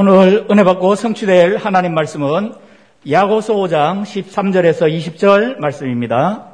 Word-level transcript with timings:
오늘 0.00 0.46
은혜 0.48 0.62
받고 0.62 0.94
성취될 0.94 1.56
하나님 1.56 1.92
말씀은 1.92 2.52
야고서 3.10 3.54
5장 3.54 4.02
13절에서 4.02 4.82
20절 4.88 5.58
말씀입니다. 5.58 6.50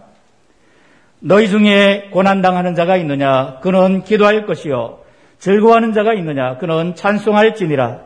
너희 1.21 1.50
중에 1.50 2.08
고난당하는 2.10 2.75
자가 2.75 2.96
있느냐? 2.96 3.58
그는 3.60 4.02
기도할 4.02 4.46
것이요. 4.46 5.00
즐거워하는 5.41 5.92
자가 5.92 6.15
있느냐? 6.15 6.57
그는 6.57 6.94
찬송할 6.94 7.54
지니라. 7.54 7.99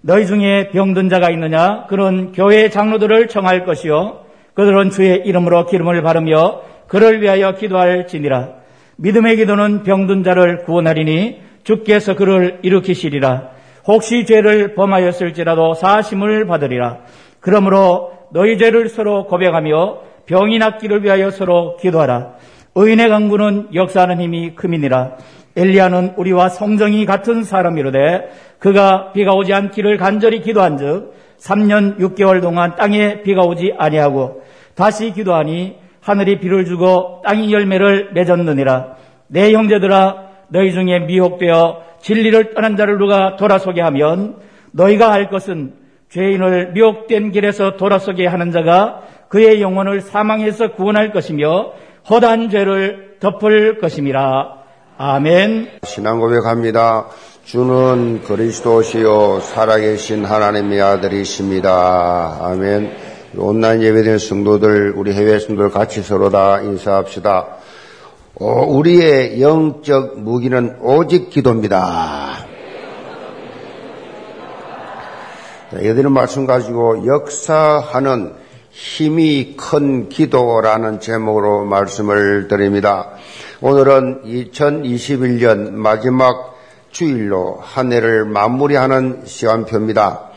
너희 0.00 0.26
중에 0.26 0.70
병든 0.70 1.10
자가 1.10 1.28
있느냐? 1.28 1.84
그는 1.90 2.32
교회 2.32 2.70
장로들을 2.70 3.28
청할 3.28 3.66
것이요. 3.66 4.24
그들은 4.54 4.88
주의 4.88 5.20
이름으로 5.26 5.66
기름을 5.66 6.00
바르며 6.00 6.62
그를 6.88 7.20
위하여 7.20 7.52
기도할 7.52 8.06
지니라. 8.06 8.48
믿음의 8.96 9.36
기도는 9.36 9.82
병든 9.82 10.24
자를 10.24 10.64
구원하리니 10.64 11.42
주께서 11.64 12.14
그를 12.14 12.60
일으키시리라. 12.62 13.55
혹시 13.86 14.24
죄를 14.24 14.74
범하였을지라도 14.74 15.74
사심을 15.74 16.46
받으리라. 16.46 17.00
그러므로 17.40 18.12
너희 18.32 18.58
죄를 18.58 18.88
서로 18.88 19.26
고백하며 19.26 19.98
병이 20.26 20.58
낫기를 20.58 21.04
위하여 21.04 21.30
서로 21.30 21.76
기도하라. 21.76 22.34
의인의 22.74 23.08
강구는 23.08 23.68
역사하는 23.74 24.20
힘이 24.20 24.54
크민이라. 24.54 25.16
엘리야는 25.56 26.14
우리와 26.16 26.48
성정이 26.50 27.06
같은 27.06 27.44
사람이로되 27.44 28.28
그가 28.58 29.12
비가 29.12 29.32
오지 29.32 29.54
않기를 29.54 29.96
간절히 29.96 30.42
기도한 30.42 30.76
즉 30.76 31.14
3년 31.38 31.98
6개월 31.98 32.42
동안 32.42 32.74
땅에 32.76 33.22
비가 33.22 33.42
오지 33.42 33.74
아니하고 33.78 34.42
다시 34.74 35.12
기도하니 35.12 35.76
하늘이 36.02 36.40
비를 36.40 36.66
주고 36.66 37.22
땅이 37.24 37.52
열매를 37.52 38.10
맺었느니라. 38.12 38.96
내 39.28 39.52
형제들아 39.52 40.25
너희 40.48 40.72
중에 40.72 41.00
미혹되어 41.00 41.82
진리를 42.00 42.54
떠난 42.54 42.76
자를 42.76 42.98
누가 42.98 43.36
돌아서게 43.36 43.80
하면 43.80 44.36
너희가 44.72 45.12
알 45.12 45.30
것은 45.30 45.74
죄인을 46.10 46.72
미혹된 46.72 47.32
길에서 47.32 47.76
돌아서게 47.76 48.26
하는 48.26 48.52
자가 48.52 49.02
그의 49.28 49.60
영혼을 49.60 50.00
사망해서 50.00 50.72
구원할 50.72 51.12
것이며 51.12 51.72
허단 52.08 52.50
죄를 52.50 53.16
덮을 53.20 53.78
것임이라. 53.80 54.56
아멘. 54.98 55.80
신앙 55.84 56.20
고백합니다. 56.20 57.06
주는 57.44 58.22
그리스도시요 58.22 59.40
살아계신 59.40 60.24
하나님의 60.24 60.80
아들이십니다. 60.80 62.38
아멘. 62.40 62.92
온라인 63.36 63.82
예배된 63.82 64.18
성도들, 64.18 64.94
우리 64.96 65.12
해외 65.12 65.38
성도들 65.38 65.70
같이 65.70 66.02
서로 66.02 66.30
다 66.30 66.60
인사합시다. 66.60 67.55
어, 68.38 68.66
우리의 68.66 69.40
영적 69.40 70.20
무기는 70.20 70.76
오직 70.82 71.30
기도입니다. 71.30 72.44
여기는 75.72 76.12
말씀 76.12 76.44
가지고 76.44 77.06
역사하는 77.06 78.34
힘이 78.70 79.54
큰 79.56 80.10
기도라는 80.10 81.00
제목으로 81.00 81.64
말씀을 81.64 82.48
드립니다. 82.48 83.12
오늘은 83.62 84.24
2021년 84.26 85.70
마지막 85.70 86.58
주일로 86.90 87.58
한 87.62 87.90
해를 87.90 88.26
마무리하는 88.26 89.22
시간표입니다. 89.24 90.28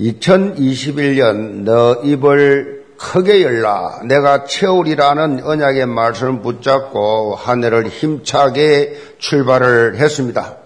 2021년 0.00 1.64
너 1.64 2.00
입을 2.04 2.77
크게 2.98 3.42
열라 3.42 4.00
내가 4.04 4.44
채우리라는 4.44 5.44
언약의 5.44 5.86
말씀을 5.86 6.42
붙잡고 6.42 7.36
한 7.36 7.62
해를 7.62 7.88
힘차게 7.88 8.98
출발을 9.18 9.96
했습니다. 9.96 10.58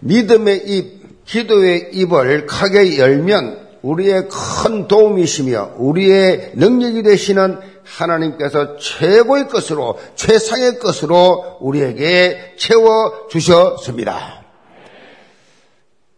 믿음의 0.00 0.62
입, 0.66 1.24
기도의 1.24 1.90
입을 1.92 2.46
크게 2.46 2.98
열면 2.98 3.68
우리의 3.82 4.28
큰 4.28 4.88
도움이시며 4.88 5.74
우리의 5.76 6.52
능력이 6.54 7.02
되시는 7.04 7.58
하나님께서 7.84 8.76
최고의 8.76 9.48
것으로 9.48 9.98
최상의 10.16 10.78
것으로 10.78 11.58
우리에게 11.60 12.54
채워 12.56 13.28
주셨습니다. 13.30 14.40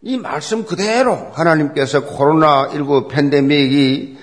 이 0.01 0.17
말씀 0.17 0.65
그대로 0.65 1.15
하나님께서 1.31 2.05
코로나19 2.05 3.07
팬데믹이 3.07 4.17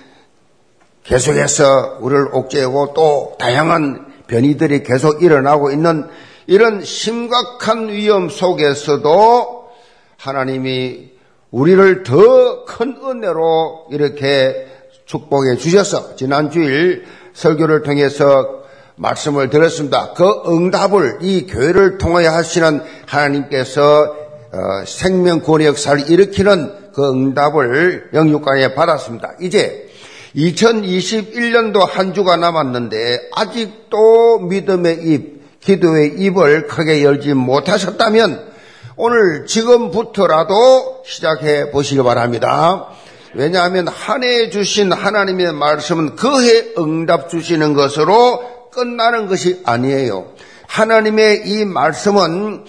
계속해서 1.10 1.98
우리를 2.00 2.28
옥죄고 2.32 2.94
또 2.94 3.37
다양한 3.38 4.12
변이들이 4.28 4.84
계속 4.84 5.22
일어나고 5.22 5.72
있는 5.72 6.06
이런 6.47 6.84
심각한 6.84 7.88
위험 7.88 8.28
속에서도 8.28 9.69
하나님이 10.16 11.10
우리를 11.50 12.04
더 12.04 12.65
큰 12.65 12.97
은혜로 13.04 13.88
이렇게 13.91 14.69
축복해 15.04 15.56
주셔서 15.56 16.15
지난 16.15 16.50
주일 16.50 17.04
설교를 17.34 17.82
통해서 17.82 18.62
말씀을 18.94 19.50
들었습니다. 19.50 20.12
그 20.15 20.25
응답을 20.47 21.19
이 21.22 21.47
교회를 21.48 21.98
통하여 21.98 22.31
하시는 22.31 22.82
하나님께서 23.06 24.16
어, 24.53 24.84
생명 24.87 25.41
구원의 25.41 25.66
역사를 25.66 26.09
일으키는 26.09 26.92
그 26.92 27.09
응답을 27.09 28.10
영육간에 28.15 28.75
받았습니다. 28.75 29.34
이제 29.41 29.90
2021년도 30.36 31.88
한 31.88 32.14
주가 32.14 32.36
남았는데 32.36 33.30
아직도 33.32 34.41
믿음의 34.41 34.98
입, 35.02 35.60
기도의 35.60 36.14
입을 36.18 36.66
크게 36.66 37.02
열지 37.02 37.34
못하셨다면 37.34 38.50
오늘 38.96 39.46
지금부터라도 39.46 41.02
시작해 41.06 41.70
보시기 41.70 42.02
바랍니다. 42.02 42.88
왜냐하면 43.34 43.88
한해 43.88 44.50
주신 44.50 44.92
하나님의 44.92 45.52
말씀은 45.52 46.16
그 46.16 46.28
해 46.42 46.64
응답 46.78 47.30
주시는 47.30 47.74
것으로 47.74 48.70
끝나는 48.70 49.26
것이 49.26 49.62
아니에요. 49.64 50.32
하나님의 50.66 51.42
이 51.47 51.64
말씀은 51.64 52.64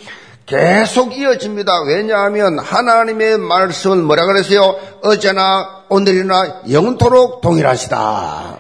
계속 0.52 1.18
이어집니다. 1.18 1.72
왜냐하면 1.88 2.60
하나님의 2.60 3.38
말씀은 3.38 4.04
뭐라 4.04 4.26
그랬어요? 4.26 4.76
어제나 5.02 5.86
오늘이나 5.88 6.64
영토록 6.70 7.40
동일하시다. 7.40 8.60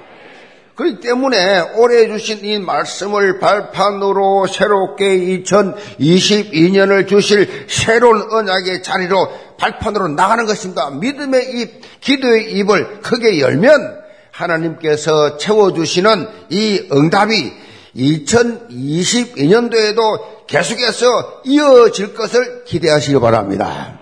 그렇기 0.75 1.01
때문에 1.01 1.59
올해 1.75 2.07
주신 2.07 2.45
이 2.45 2.59
말씀을 2.59 3.39
발판으로 3.39 4.47
새롭게 4.47 5.43
2022년을 5.43 7.09
주실 7.09 7.65
새로운 7.67 8.25
언약의 8.31 8.83
자리로 8.83 9.27
발판으로 9.57 10.07
나가는 10.07 10.45
것입니다. 10.45 10.91
믿음의 10.91 11.59
입, 11.59 11.81
기도의 11.99 12.53
입을 12.53 13.01
크게 13.01 13.41
열면 13.41 13.99
하나님께서 14.31 15.35
채워주시는 15.35 16.25
이 16.51 16.87
응답이 16.89 17.51
2022년도에도 17.97 20.40
계속해서 20.51 21.43
이어질 21.45 22.13
것을 22.13 22.65
기대하시기 22.65 23.17
바랍니다. 23.21 23.97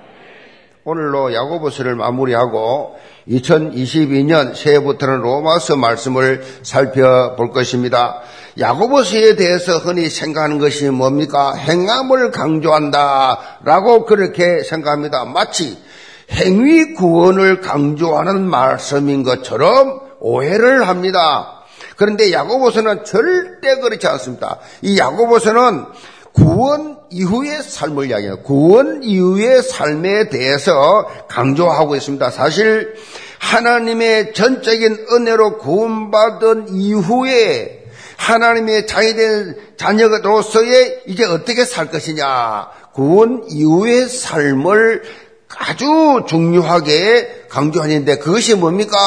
오늘로 0.83 1.31
야고보서를 1.31 1.93
마무리하고 1.93 2.97
2022년 3.27 4.55
새해부터는 4.55 5.19
로마서 5.21 5.75
말씀을 5.75 6.43
살펴볼 6.63 7.51
것입니다. 7.51 8.21
야고보서에 8.57 9.35
대해서 9.35 9.77
흔히 9.77 10.09
생각하는 10.09 10.57
것이 10.57 10.89
뭡니까? 10.89 11.53
행함을 11.53 12.31
강조한다. 12.31 13.59
라고 13.63 14.05
그렇게 14.05 14.63
생각합니다. 14.63 15.25
마치 15.25 15.77
행위 16.31 16.95
구원을 16.95 17.61
강조하는 17.61 18.49
말씀인 18.49 19.21
것처럼 19.21 19.99
오해를 20.19 20.87
합니다. 20.87 21.59
그런데 21.95 22.31
야고보서는 22.31 23.03
절대 23.03 23.75
그렇지 23.75 24.07
않습니다. 24.07 24.57
이 24.81 24.97
야고보서는 24.97 25.85
구원 26.39 26.97
이후의 27.09 27.63
삶을 27.63 28.09
이야기해요. 28.09 28.41
구원 28.43 29.03
이후의 29.03 29.61
삶에 29.63 30.29
대해서 30.29 31.07
강조하고 31.27 31.95
있습니다. 31.95 32.31
사실 32.31 32.95
하나님의 33.39 34.33
전적인 34.33 35.07
은혜로 35.11 35.57
구원받은 35.59 36.67
이후에 36.75 37.85
하나님의 38.17 38.85
자녀된 38.87 39.55
자녀로서의 39.77 41.03
이제 41.07 41.23
어떻게 41.23 41.65
살 41.65 41.89
것이냐. 41.89 42.67
구원 42.93 43.45
이후의 43.49 44.07
삶을 44.09 45.03
아주 45.57 46.23
중요하게 46.27 47.45
강조하는데 47.49 48.17
그것이 48.17 48.55
뭡니까? 48.55 48.97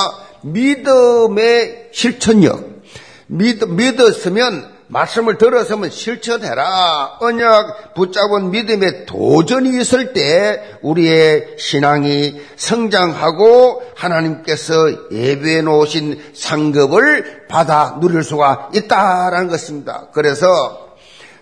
믿음의 0.42 1.90
실천력. 1.92 2.82
믿, 3.26 3.64
믿었으면 3.64 4.71
말씀을 4.92 5.38
들었으면 5.38 5.88
실천해라. 5.88 7.16
언약 7.20 7.94
붙잡은 7.94 8.50
믿음에 8.50 9.06
도전이 9.06 9.80
있을 9.80 10.12
때 10.12 10.76
우리의 10.82 11.56
신앙이 11.58 12.40
성장하고 12.56 13.82
하나님께서 13.96 15.10
예배해 15.10 15.62
놓으신 15.62 16.20
상급을 16.34 17.46
받아 17.48 17.98
누릴 18.00 18.22
수가 18.22 18.68
있다라는 18.74 19.48
것입니다. 19.48 20.08
그래서 20.12 20.94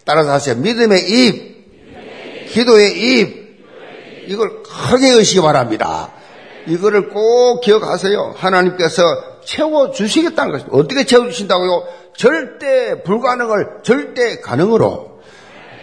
따라서 0.04 0.30
하세요. 0.32 0.54
믿음의 0.54 1.10
입, 1.10 2.50
기도의 2.52 2.98
입, 2.98 3.40
이걸 4.28 4.62
크게 4.62 5.10
여시기 5.18 5.40
바랍니다. 5.40 6.12
이거를 6.68 7.08
꼭 7.08 7.62
기억하세요. 7.62 8.34
하나님께서 8.36 9.02
채워주시겠다는 9.44 10.52
것입니다. 10.52 10.76
어떻게 10.76 11.04
채워주신다고요? 11.04 11.99
절대 12.20 13.02
불가능을 13.02 13.78
절대 13.82 14.40
가능으로. 14.40 15.20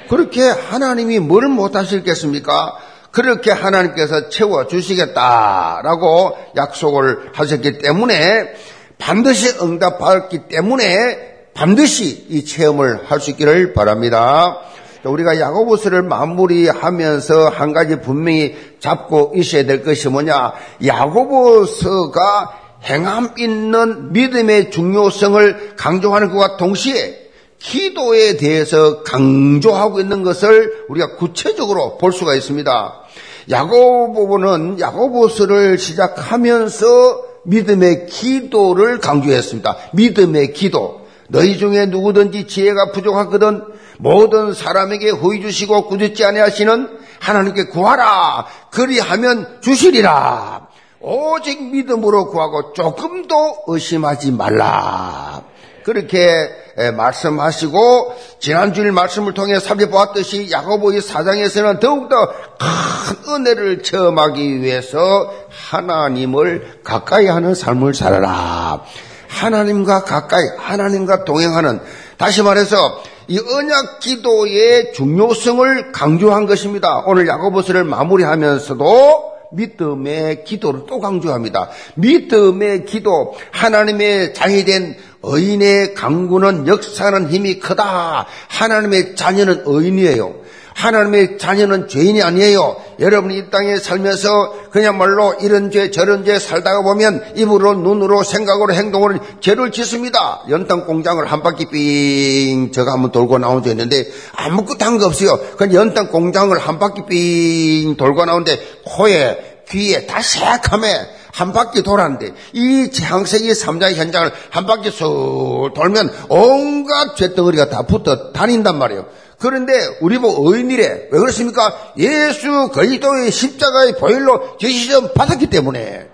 그렇게 0.08 0.44
하나님이 0.44 1.18
뭘 1.18 1.48
못하실겠습니까? 1.48 2.78
그렇게 3.10 3.52
하나님께서 3.52 4.30
채워주시겠다라고 4.30 6.38
약속을 6.56 7.32
하셨기 7.34 7.80
때문에 7.80 8.54
반드시 9.00 9.58
응답받기 9.60 10.48
때문에 10.48 11.48
반드시 11.56 12.28
이 12.30 12.46
체험을 12.46 13.10
할 13.10 13.20
수 13.20 13.32
있기를 13.32 13.74
바랍니다. 13.74 14.60
우리가 15.04 15.40
야고보스를 15.40 16.04
마무리하면서 16.04 17.50
한 17.50 17.74
가지 17.74 18.00
분명히 18.00 18.56
잡고 18.80 19.32
있어야 19.36 19.66
될 19.66 19.84
것이 19.84 20.08
뭐냐? 20.10 20.54
야고보스가 20.86 22.67
행함 22.84 23.34
있는 23.38 24.14
믿음의 24.14 24.72
중요성을 24.72 25.76
강조하는 25.76 26.30
것과 26.30 26.58
동시에 26.58 27.28
기도에 27.60 28.38
대해서 28.38 29.04
강조하고 29.04 30.00
있는 30.00 30.24
것을 30.24 30.86
우리가 30.90 31.16
구체적으로 31.16 31.98
볼 31.98 32.14
수가 32.14 32.36
있습니다. 32.36 33.02
야고보는 33.50 34.80
야고보스를 34.80 35.78
시작하면서 35.78 37.28
믿음의 37.46 38.08
기도를 38.08 39.00
강조했습니다. 39.00 39.78
믿음의 39.94 40.54
기도. 40.54 41.08
너희 41.30 41.58
중에 41.58 41.88
누구든지 41.88 42.48
지혜가 42.48 42.92
부족하거든 42.92 43.64
모든 43.98 44.54
사람에게 44.54 45.10
호의 45.10 45.42
주시고 45.42 45.88
꾸짖지 45.88 46.24
아니하시는 46.24 46.90
하나님께 47.20 47.66
구하라. 47.66 48.46
그리하면 48.70 49.60
주시리라. 49.62 50.67
오직 51.08 51.72
믿음으로 51.72 52.30
구하고 52.30 52.74
조금도 52.74 53.64
의심하지 53.68 54.32
말라. 54.34 55.42
그렇게 55.84 56.50
말씀하시고 56.98 58.14
지난주일 58.40 58.92
말씀을 58.92 59.34
통해 59.34 59.58
살펴보았듯이 59.58 60.52
야고보의 60.52 61.02
사장에서는 61.02 61.80
더욱더 61.80 62.28
큰 62.28 63.34
은혜를 63.34 63.84
체험하기 63.84 64.62
위해서 64.62 65.32
하나님을 65.70 66.82
가까이 66.84 67.28
하는 67.28 67.56
삶을 67.56 67.94
살아라. 67.94 68.82
하나님과 69.30 70.04
가까이 70.04 70.44
하나님과 70.58 71.24
동행하는 71.24 71.80
다시 72.18 72.44
말해서 72.44 73.02
이 73.30 73.40
언약 73.40 74.02
기도의 74.02 74.92
중요성을 74.94 75.94
강조한 75.94 76.48
것입니다. 76.48 77.04
오늘 77.06 77.28
야고보서를 77.28 77.86
마무리하면서도 77.86 79.37
믿음의 79.52 80.44
기도를 80.44 80.82
또 80.88 81.00
강조합니다. 81.00 81.70
믿음의 81.96 82.86
기도, 82.86 83.36
하나님의 83.52 84.34
장이된 84.34 84.98
의인의 85.24 85.94
강구는 85.94 86.68
역사는 86.68 87.30
힘이 87.30 87.60
크다. 87.60 88.28
하나님의 88.48 89.16
자녀는 89.16 89.64
의인이에요. 89.66 90.36
하나님의 90.78 91.40
자녀는 91.40 91.88
죄인이 91.88 92.22
아니에요. 92.22 92.76
여러분이 93.00 93.36
이 93.36 93.50
땅에 93.50 93.78
살면서 93.78 94.70
그냥말로 94.70 95.34
이런 95.42 95.72
죄 95.72 95.90
저런 95.90 96.24
죄 96.24 96.38
살다가 96.38 96.84
보면 96.84 97.34
입으로 97.36 97.74
눈으로 97.74 98.22
생각으로 98.24 98.76
행동으로 98.76 99.18
죄를 99.40 99.72
짓습니다. 99.72 100.44
연탄 100.50 100.86
공장을 100.86 101.26
한 101.26 101.42
바퀴 101.42 101.66
삥 101.66 102.72
저가 102.72 102.92
한번 102.94 103.12
돌고 103.12 103.40
나온 103.40 103.64
적 103.64 103.72
있는데 103.72 104.06
아무것도 104.34 104.86
한 104.86 105.00
거 105.00 105.08
없어요. 105.08 105.40
그 105.58 105.74
연탄 105.74 106.10
공장을 106.10 106.56
한 106.58 106.78
바퀴 106.78 107.02
삥 107.08 107.96
돌고 107.98 108.26
나오는데 108.26 108.60
코에 108.86 109.64
귀에 109.70 110.06
다 110.06 110.22
새카매 110.22 110.88
한 111.38 111.54
바퀴 111.54 111.84
돌았는데 111.84 112.34
이 112.54 112.90
창세기 112.92 113.52
3자의 113.52 113.94
현장을 113.94 114.32
한 114.50 114.66
바퀴 114.66 114.90
쑥 114.90 115.72
돌면 115.76 116.12
온갖 116.30 117.16
죄덩어리가 117.16 117.70
다 117.70 117.84
붙어 117.84 118.32
다닌단 118.32 118.80
말이에요. 118.80 119.06
그런데 119.38 119.74
우리 120.02 120.18
뭐 120.18 120.34
의인이래. 120.36 121.10
왜 121.12 121.20
그렇습니까? 121.20 121.94
예수 122.00 122.72
그리스도의 122.74 123.30
십자가의 123.30 123.98
보혈로 123.98 124.58
죄시점 124.58 125.14
받았기 125.14 125.52
때문에. 125.52 126.10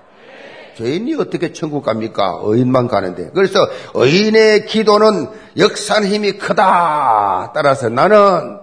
죄인이 0.77 1.13
어떻게 1.13 1.53
천국 1.53 1.85
갑니까? 1.85 2.41
의인만 2.43 2.89
가는데. 2.89 3.29
그래서 3.33 3.65
의인의 3.93 4.65
기도는 4.65 5.29
역사는 5.55 6.05
힘이 6.05 6.33
크다. 6.33 7.53
따라서 7.55 7.87
나는 7.87 8.57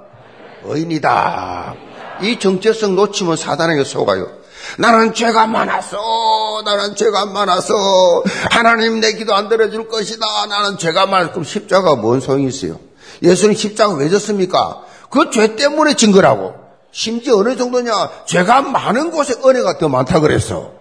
의인이다. 0.64 1.74
이 2.20 2.38
정체성 2.38 2.96
놓치면 2.96 3.36
사단에게 3.36 3.84
속아요. 3.84 4.39
나는 4.78 5.14
죄가 5.14 5.46
많았어. 5.46 6.62
나는 6.64 6.94
죄가 6.94 7.26
많았어. 7.26 7.74
하나님 8.50 9.00
내 9.00 9.12
기도 9.14 9.34
안 9.34 9.48
들어줄 9.48 9.88
것이다. 9.88 10.24
나는 10.48 10.78
죄가 10.78 11.06
많았어. 11.06 11.30
그럼 11.32 11.44
십자가 11.44 11.94
뭔 11.96 12.20
소용이 12.20 12.46
있어요? 12.48 12.78
예수님 13.22 13.54
십자가 13.56 13.94
왜 13.94 14.08
졌습니까? 14.08 14.82
그 15.10 15.30
죄 15.30 15.56
때문에 15.56 15.94
진 15.94 16.12
거라고. 16.12 16.54
심지어 16.92 17.36
어느 17.36 17.56
정도냐? 17.56 17.92
죄가 18.26 18.62
많은 18.62 19.10
곳에 19.10 19.34
은혜가 19.44 19.78
더 19.78 19.88
많다 19.88 20.20
그랬어. 20.20 20.72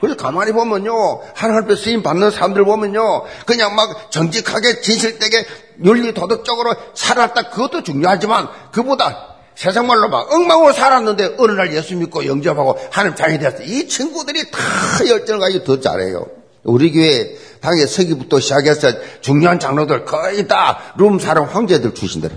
그래서 0.00 0.16
가만히 0.16 0.50
보면요. 0.52 1.20
하나님 1.34 1.62
앞에 1.62 1.76
쓰임 1.76 2.02
받는 2.02 2.30
사람들 2.32 2.64
보면요. 2.64 3.24
그냥 3.46 3.74
막 3.76 4.10
정직하게 4.10 4.80
진실되게 4.80 5.46
윤리 5.84 6.12
도덕적으로 6.12 6.74
살았다. 6.94 7.50
그것도 7.50 7.82
중요하지만 7.84 8.48
그보다 8.72 9.31
세상 9.54 9.86
말로 9.86 10.08
막 10.08 10.32
엉망으로 10.32 10.72
살았는데 10.72 11.36
어느 11.38 11.52
날 11.52 11.74
예수 11.74 11.94
믿고 11.96 12.26
영접하고 12.26 12.78
하나님 12.90 13.16
자녀이 13.16 13.38
되었어. 13.38 13.62
이 13.62 13.86
친구들이 13.86 14.50
다 14.50 14.58
열정을 15.06 15.40
가지고 15.40 15.64
더 15.64 15.80
잘해요. 15.80 16.26
우리 16.64 16.92
교회 16.92 17.36
당에 17.60 17.86
서기부터 17.86 18.40
시작해서 18.40 18.88
중요한 19.20 19.58
장로들 19.58 20.04
거의 20.04 20.46
다 20.48 20.94
룸사람 20.96 21.44
황제들 21.44 21.94
출신들. 21.94 22.30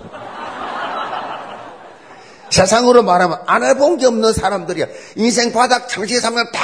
세상으로 2.50 3.02
말하면 3.02 3.40
안 3.46 3.64
해본 3.64 3.98
게 3.98 4.06
없는 4.06 4.32
사람들이야. 4.32 4.86
인생 5.16 5.52
바닥 5.52 5.88
창시 5.88 6.20
삼년 6.20 6.50
다 6.52 6.60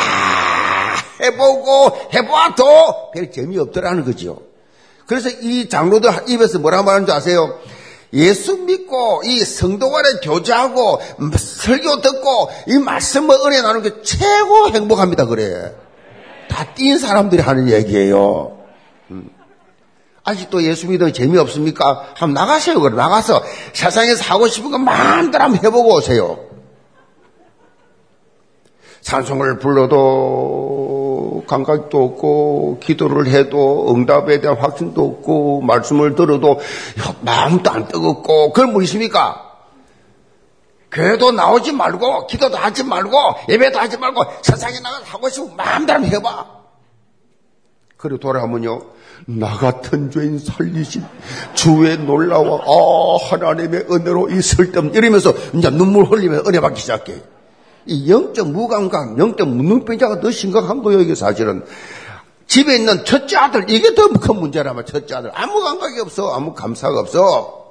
해보고 1.21 2.11
해보아도 2.15 3.11
별 3.13 3.31
재미없더라는 3.31 4.05
거지요. 4.05 4.39
그래서 5.07 5.29
이 5.29 5.69
장로들 5.69 6.11
입에서 6.29 6.59
뭐라 6.59 6.83
말하는 6.83 7.07
줄 7.07 7.15
아세요? 7.15 7.59
예수 8.15 8.59
믿고 8.59 9.23
이 9.25 9.41
성도 9.41 9.91
간에 9.91 10.09
교제하고 10.23 11.01
설교 11.37 12.01
듣고 12.03 12.51
이 12.69 12.79
말씀을 12.79 13.37
은혜 13.47 13.63
나누는 13.63 13.83
게 13.83 14.03
최고 14.03 14.69
행복합니다 14.69 15.27
그래. 15.27 15.75
다 16.49 16.75
뛴 16.75 16.99
사람들이 16.99 17.41
하는 17.43 17.71
얘기예요. 17.71 18.59
음. 19.11 19.31
아직도 20.25 20.63
예수 20.65 20.87
믿어 20.89 21.11
재미없습니까? 21.11 22.13
한번 22.15 22.35
나가세요. 22.35 22.79
그래. 22.81 22.95
나가서 22.95 23.43
세상에서 23.73 24.23
하고 24.25 24.47
싶은 24.49 24.71
거 24.71 24.79
마음대로 24.79 25.45
한번 25.45 25.65
해보고 25.65 25.95
오세요. 25.95 26.39
찬송을 29.01 29.59
불러도 29.59 31.02
감각도 31.53 32.03
없고 32.03 32.79
기도를 32.81 33.27
해도 33.27 33.95
응답에 33.95 34.41
대한 34.41 34.57
확신도 34.57 35.05
없고 35.05 35.61
말씀을 35.61 36.15
들어도 36.15 36.59
마음도 37.21 37.71
안 37.71 37.87
뜨겁고 37.89 38.53
그건 38.53 38.73
뭐 38.73 38.83
있습니까? 38.83 39.51
교회도 40.91 41.33
나오지 41.33 41.73
말고 41.73 42.27
기도도 42.27 42.57
하지 42.57 42.85
말고 42.85 43.19
예배도 43.51 43.79
하지 43.79 43.99
말고 43.99 44.25
세상에 44.43 44.81
나가서 44.81 45.05
하고 45.05 45.29
싶으면 45.29 45.57
마음대로 45.57 46.05
해봐. 46.05 46.47
그리고 47.99 48.19
돌아오면요. 48.19 48.81
나 49.27 49.49
같은 49.57 50.11
죄인 50.11 50.39
살리신 50.39 51.05
주의 51.55 51.97
놀라워 51.99 52.61
아 52.61 53.31
하나님의 53.31 53.87
은혜로 53.91 54.31
있을 54.31 54.73
때 54.73 54.81
이러면서 54.93 55.33
이제 55.55 55.71
눈물 55.71 56.07
흘리면서 56.07 56.49
은혜 56.49 56.61
받기 56.61 56.81
시작해. 56.81 57.23
이 57.87 58.11
영적 58.11 58.51
무감각, 58.51 59.19
영적 59.19 59.49
무능병자가 59.49 60.21
더 60.21 60.31
심각한 60.31 60.83
거예요. 60.83 61.01
이게 61.01 61.15
사실은 61.15 61.65
집에 62.47 62.77
있는 62.77 63.05
첫째 63.05 63.37
아들 63.37 63.69
이게 63.71 63.95
더 63.95 64.09
큰 64.09 64.37
문제라면 64.37 64.87
첫째 64.87 65.15
아들 65.17 65.31
아무 65.35 65.63
감각이 65.63 66.01
없어, 66.01 66.33
아무 66.35 66.55
감사가 66.55 67.01
없어. 67.01 67.63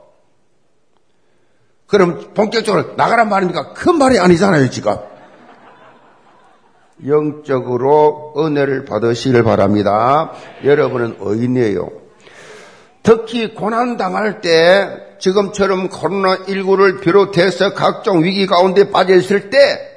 그럼 1.88 2.34
본격적으로 2.34 2.94
나가란 2.96 3.30
말입니까? 3.30 3.74
큰 3.74 3.98
말이 3.98 4.18
아니잖아요, 4.18 4.70
지금. 4.70 4.96
영적으로 7.06 8.34
은혜를 8.38 8.86
받으시길 8.86 9.44
바랍니다. 9.44 10.32
여러분은 10.64 11.18
의인이에요. 11.20 11.90
특히 13.04 13.54
고난당할 13.54 14.42
때 14.42 14.88
지금처럼 15.20 15.90
코로나19를 15.90 17.02
비롯해서 17.02 17.74
각종 17.74 18.24
위기 18.24 18.46
가운데 18.46 18.90
빠져 18.92 19.16
있을 19.16 19.50
때 19.50 19.91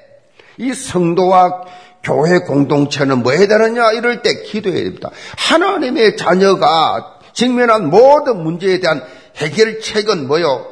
이 0.58 0.73
성도와 0.73 1.64
교회 2.02 2.38
공동체는 2.40 3.23
뭐 3.23 3.32
해야 3.32 3.46
되느냐 3.46 3.92
이럴 3.92 4.23
때 4.23 4.42
기도해야 4.42 4.84
됩니다. 4.84 5.11
하나님의 5.37 6.16
자녀가 6.16 7.18
직면한 7.32 7.90
모든 7.90 8.42
문제에 8.42 8.80
대한 8.80 9.02
해결책은 9.37 10.28
뭐요? 10.28 10.66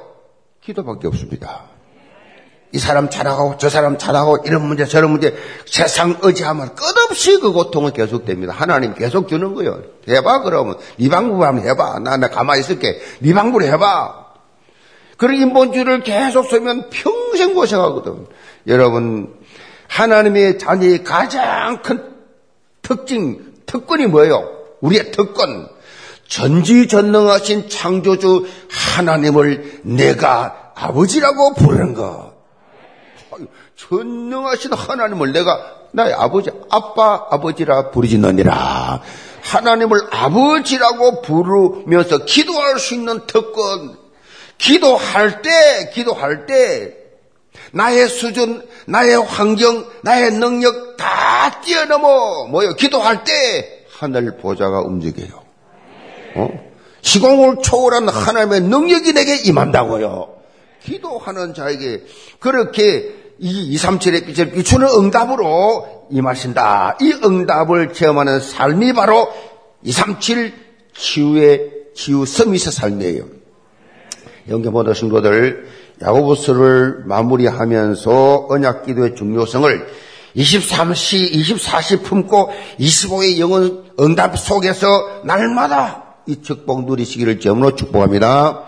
기도밖에 0.60 1.08
없습니다. 1.08 1.72
이 2.74 2.78
사람 2.78 3.10
잘하고 3.10 3.56
저 3.58 3.68
사람 3.68 3.98
잘하고 3.98 4.38
이런 4.46 4.66
문제 4.66 4.86
저런 4.86 5.10
문제 5.10 5.36
세상 5.66 6.18
의지하면 6.22 6.74
끝없이 6.74 7.38
그 7.38 7.52
고통은 7.52 7.92
계속됩니다. 7.92 8.54
하나님 8.54 8.94
계속 8.94 9.28
주는 9.28 9.54
거예요. 9.54 9.82
해봐 10.08 10.42
그러면 10.42 10.76
네 10.96 11.08
방법 11.10 11.42
한번 11.42 11.68
해봐. 11.68 11.98
나, 11.98 12.16
나 12.16 12.28
가만히 12.28 12.60
있을게. 12.60 12.98
네 13.20 13.34
방법을 13.34 13.66
해봐. 13.66 14.22
그런 15.18 15.36
인본주의를 15.36 16.02
계속 16.02 16.48
쓰면 16.48 16.88
평생 16.90 17.54
고생하거든. 17.54 18.26
여러분 18.68 19.34
하나님의 19.92 20.58
자녀의 20.58 21.04
가장 21.04 21.82
큰 21.82 22.02
특징, 22.80 23.52
특권이 23.66 24.06
뭐예요? 24.06 24.48
우리의 24.80 25.12
특권. 25.12 25.68
전지전능하신 26.28 27.68
창조주 27.68 28.46
하나님을 28.70 29.80
내가 29.82 30.72
아버지라고 30.74 31.52
부르는 31.54 31.92
것. 31.92 32.32
전능하신 33.76 34.72
하나님을 34.72 35.32
내가 35.32 35.58
나의 35.92 36.14
아버지, 36.14 36.50
아빠, 36.70 37.26
아버지라 37.30 37.90
부르지느니라. 37.90 39.02
하나님을 39.42 39.98
아버지라고 40.10 41.20
부르면서 41.20 42.24
기도할 42.24 42.78
수 42.78 42.94
있는 42.94 43.26
특권. 43.26 43.98
기도할 44.56 45.42
때, 45.42 45.90
기도할 45.92 46.46
때, 46.46 47.01
나의 47.72 48.08
수준, 48.08 48.66
나의 48.86 49.16
환경, 49.16 49.86
나의 50.02 50.32
능력 50.32 50.96
다 50.96 51.60
뛰어넘어, 51.62 52.46
뭐요? 52.46 52.74
기도할 52.74 53.24
때, 53.24 53.84
하늘 53.90 54.36
보좌가 54.36 54.80
움직여요. 54.82 55.42
어? 56.36 56.48
시공을 57.00 57.56
초월한 57.62 58.08
하나님의 58.08 58.60
능력이 58.62 59.12
내게 59.12 59.36
임한다고요. 59.36 60.34
기도하는 60.82 61.54
자에게 61.54 62.04
그렇게 62.38 63.14
이 63.38 63.76
237의 63.76 64.26
빛을 64.26 64.52
비추는 64.52 64.86
응답으로 64.88 66.06
임하신다. 66.10 66.98
이 67.00 67.12
응답을 67.24 67.92
체험하는 67.92 68.40
삶이 68.40 68.92
바로 68.92 69.32
237 69.82 70.54
치유의 70.94 71.70
치유 71.94 72.24
서밋의 72.24 72.72
삶이에요. 72.72 73.24
영계 74.48 74.70
모든 74.70 74.94
신도들 74.94 75.68
야고보스를 76.02 77.02
마무리하면서 77.06 78.46
언약 78.48 78.84
기도의 78.84 79.14
중요성을 79.14 79.86
23시, 80.36 81.32
24시 81.32 82.02
품고 82.02 82.50
25의 82.78 83.38
영혼 83.38 83.84
응답 84.00 84.38
속에서 84.38 84.86
날마다 85.24 86.02
이 86.26 86.40
축복 86.42 86.86
누리시기를 86.86 87.40
점으로 87.40 87.74
축복합니다. 87.74 88.64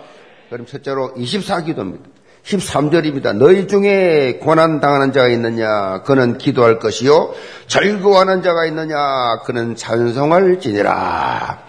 그럼 0.50 0.66
첫째로 0.66 1.14
24기도입니다. 1.14 2.14
13절입니다. 2.44 3.34
너희 3.36 3.66
중에 3.66 4.38
고난 4.42 4.80
당하는 4.80 5.12
자가 5.12 5.28
있느냐? 5.28 6.02
그는 6.02 6.36
기도할 6.36 6.78
것이요. 6.78 7.32
즐거워하는 7.68 8.42
자가 8.42 8.66
있느냐? 8.66 8.96
그는 9.46 9.74
찬송할지니라. 9.76 11.64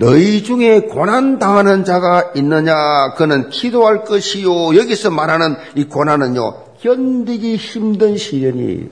너희 0.00 0.42
중에 0.42 0.80
고난 0.80 1.38
당하는 1.38 1.84
자가 1.84 2.30
있느냐? 2.34 3.12
그는 3.18 3.50
기도할 3.50 4.04
것이요. 4.04 4.74
여기서 4.74 5.10
말하는 5.10 5.56
이 5.74 5.84
고난은요. 5.84 6.78
견디기 6.80 7.56
힘든 7.56 8.16
시련이 8.16 8.88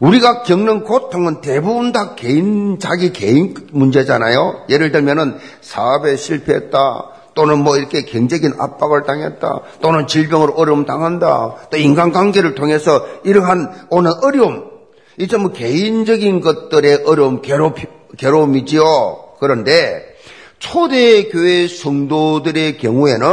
우리가 0.00 0.42
겪는 0.42 0.82
고통은 0.82 1.42
대부분 1.42 1.92
다 1.92 2.16
개인, 2.16 2.80
자기 2.80 3.12
개인 3.12 3.54
문제잖아요. 3.70 4.64
예를 4.68 4.90
들면은 4.90 5.38
사업에 5.60 6.16
실패했다. 6.16 7.06
또는 7.34 7.62
뭐 7.62 7.76
이렇게 7.76 8.02
경제적인 8.02 8.54
압박을 8.58 9.04
당했다. 9.04 9.60
또는 9.80 10.08
질병으로 10.08 10.54
어려움 10.54 10.86
당한다. 10.86 11.54
또 11.70 11.76
인간관계를 11.76 12.56
통해서 12.56 13.06
이러한 13.22 13.86
오는 13.90 14.10
어려움. 14.24 14.72
이제 15.18 15.36
뭐 15.36 15.52
개인적인 15.52 16.40
것들의 16.40 17.04
어려움, 17.06 17.42
괴롭, 17.42 17.76
괴로움이지요. 18.18 19.34
그런데 19.40 20.12
초대 20.58 21.28
교회 21.28 21.66
성도들의 21.66 22.78
경우에는 22.78 23.26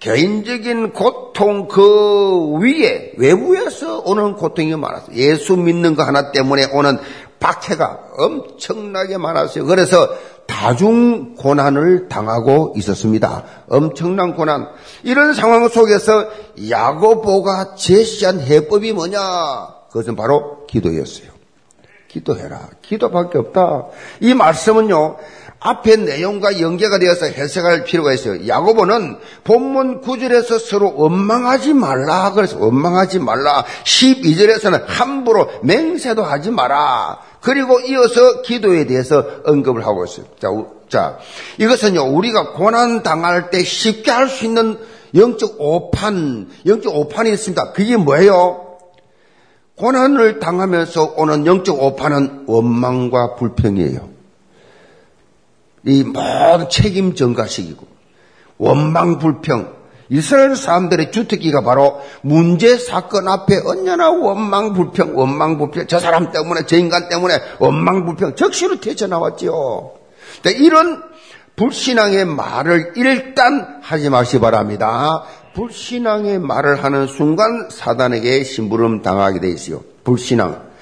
개인적인 0.00 0.92
고통 0.92 1.68
그 1.68 2.58
위에 2.58 3.12
외부에서 3.16 4.00
오는 4.00 4.34
고통이 4.34 4.74
많았어요. 4.76 5.16
예수 5.16 5.56
믿는 5.56 5.94
거 5.94 6.02
하나 6.02 6.32
때문에 6.32 6.66
오는 6.72 6.98
박해가 7.38 8.00
엄청나게 8.18 9.18
많았어요. 9.18 9.64
그래서 9.64 10.08
다중 10.46 11.34
고난을 11.36 12.08
당하고 12.08 12.74
있었습니다. 12.76 13.44
엄청난 13.68 14.34
고난. 14.34 14.68
이런 15.02 15.34
상황 15.34 15.68
속에서 15.68 16.28
야고보가 16.68 17.74
제시한 17.76 18.40
해법이 18.40 18.92
뭐냐? 18.92 19.18
그것은 19.88 20.16
바로 20.16 20.66
기도였어요. 20.66 21.31
기도해라. 22.12 22.68
기도밖에 22.82 23.38
없다. 23.38 23.86
이 24.20 24.34
말씀은요, 24.34 25.16
앞에 25.60 25.96
내용과 25.96 26.60
연계가 26.60 26.98
되어서 26.98 27.26
해석할 27.26 27.84
필요가 27.84 28.12
있어요. 28.12 28.46
야고보는 28.46 29.16
본문 29.44 30.02
9절에서 30.02 30.58
서로 30.58 30.92
원망하지 30.96 31.72
말라. 31.72 32.32
그래서 32.32 32.58
원망하지 32.58 33.20
말라. 33.20 33.64
12절에서는 33.84 34.84
함부로 34.86 35.48
맹세도 35.62 36.22
하지 36.22 36.50
마라. 36.50 37.18
그리고 37.40 37.80
이어서 37.80 38.42
기도에 38.42 38.86
대해서 38.86 39.24
언급을 39.46 39.86
하고 39.86 40.04
있어요. 40.04 40.26
자, 40.38 40.48
자 40.88 41.18
이것은요, 41.58 42.02
우리가 42.12 42.52
고난 42.52 43.02
당할 43.02 43.50
때 43.50 43.62
쉽게 43.62 44.10
할 44.10 44.28
수 44.28 44.44
있는 44.44 44.78
영적 45.14 45.56
오판, 45.58 46.50
영적 46.66 46.94
오판이 46.94 47.30
있습니다. 47.30 47.72
그게 47.72 47.96
뭐예요? 47.96 48.71
고난을 49.82 50.38
당하면서 50.38 51.14
오는 51.16 51.44
영적 51.44 51.82
오판은 51.82 52.44
원망과 52.46 53.34
불평이에요. 53.34 54.08
이 55.86 56.04
모든 56.04 56.68
책임 56.70 57.16
전가식이고 57.16 57.84
원망 58.58 59.18
불평 59.18 59.74
이스라엘 60.08 60.54
사람들의 60.54 61.10
주특기가 61.10 61.62
바로 61.62 62.00
문제 62.20 62.78
사건 62.78 63.26
앞에 63.26 63.60
언제나 63.66 64.08
원망 64.10 64.72
불평 64.72 65.18
원망 65.18 65.58
불평 65.58 65.88
저 65.88 65.98
사람 65.98 66.30
때문에 66.30 66.64
저 66.66 66.76
인간 66.76 67.08
때문에 67.08 67.34
원망 67.58 68.06
불평 68.06 68.36
적시로 68.36 68.78
튀쳐나왔지요. 68.78 69.90
이런 70.60 71.02
불신앙의 71.56 72.24
말을 72.26 72.92
일단 72.94 73.80
하지 73.82 74.10
마시 74.10 74.38
바랍니다. 74.38 75.24
불신앙의 75.54 76.38
말을 76.38 76.82
하는 76.82 77.06
순간 77.06 77.68
사단에게 77.70 78.44
심부름 78.44 79.02
당하게 79.02 79.40
돼 79.40 79.50
있어요. 79.50 79.82
불신앙. 80.04 80.72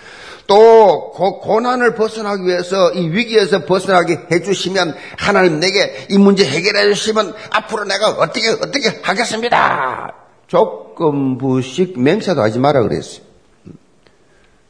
또 0.46 1.12
고난을 1.12 1.94
벗어나기 1.94 2.44
위해서 2.44 2.92
이 2.92 3.08
위기에서 3.08 3.66
벗어나게 3.66 4.26
해주시면 4.32 4.96
하나님 5.16 5.60
내게 5.60 6.06
이 6.10 6.18
문제 6.18 6.44
해결해 6.44 6.92
주시면 6.92 7.34
앞으로 7.50 7.84
내가 7.84 8.08
어떻게 8.08 8.48
어떻게 8.50 9.00
하겠습니다. 9.02 10.12
조건부식 10.48 12.00
맹세도 12.00 12.42
하지 12.42 12.58
마라 12.58 12.82
그랬어요. 12.82 13.22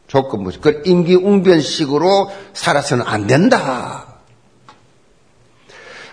조건부식. 0.07 0.61
그 0.61 0.83
임기웅변식으로 0.85 2.31
살아서는 2.53 3.07
안 3.07 3.27
된다. 3.27 4.07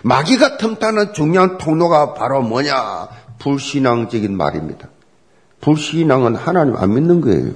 마귀가 0.02 0.56
틈타는 0.56 1.12
중요한 1.12 1.58
통로가 1.58 2.14
바로 2.14 2.40
뭐냐? 2.40 3.08
불신앙적인 3.38 4.36
말입니다. 4.36 4.88
불신앙은 5.60 6.36
하나님 6.36 6.76
안 6.76 6.94
믿는 6.94 7.20
거예요. 7.20 7.52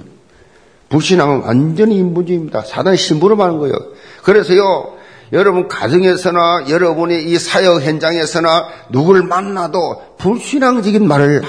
불신앙은 0.89 1.41
완전히 1.41 1.97
인부주의입니다. 1.97 2.61
사단이 2.61 2.97
심부름하는 2.97 3.57
거예요. 3.59 3.75
그래서요, 4.23 4.93
여러분 5.31 5.67
가정에서나 5.67 6.65
여러분이 6.69 7.23
이 7.23 7.39
사역 7.39 7.81
현장에서나 7.81 8.67
누구를 8.89 9.23
만나도 9.23 10.17
불신앙적인 10.19 11.07
말을 11.07 11.41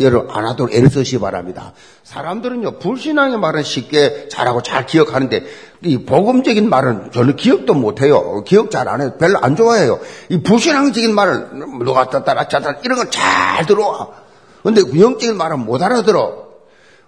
여러분 0.00 0.30
안 0.30 0.46
하도록 0.46 0.72
애를 0.72 0.90
쓰시 0.90 1.18
바랍니다. 1.18 1.72
사람들은요 2.04 2.78
불신앙의 2.78 3.38
말은 3.38 3.62
쉽게 3.64 4.28
잘하고 4.28 4.62
잘 4.62 4.86
기억하는데 4.86 5.44
이 5.82 6.04
복음적인 6.04 6.68
말은 6.68 7.10
별로 7.10 7.34
기억도 7.34 7.74
못해요. 7.74 8.42
기억 8.44 8.70
잘 8.70 8.88
안 8.88 9.00
해요. 9.00 9.14
별로 9.18 9.38
안 9.40 9.56
좋아해요. 9.56 9.98
이 10.28 10.42
불신앙적인 10.42 11.14
말을 11.14 11.48
누가 11.84 12.08
떴다 12.10 12.34
놨다 12.34 12.80
이런 12.84 12.98
건잘 12.98 13.66
들어와. 13.66 14.08
근데 14.62 14.80
영적인 14.80 15.36
말은 15.36 15.60
못 15.60 15.82
알아들어. 15.82 16.48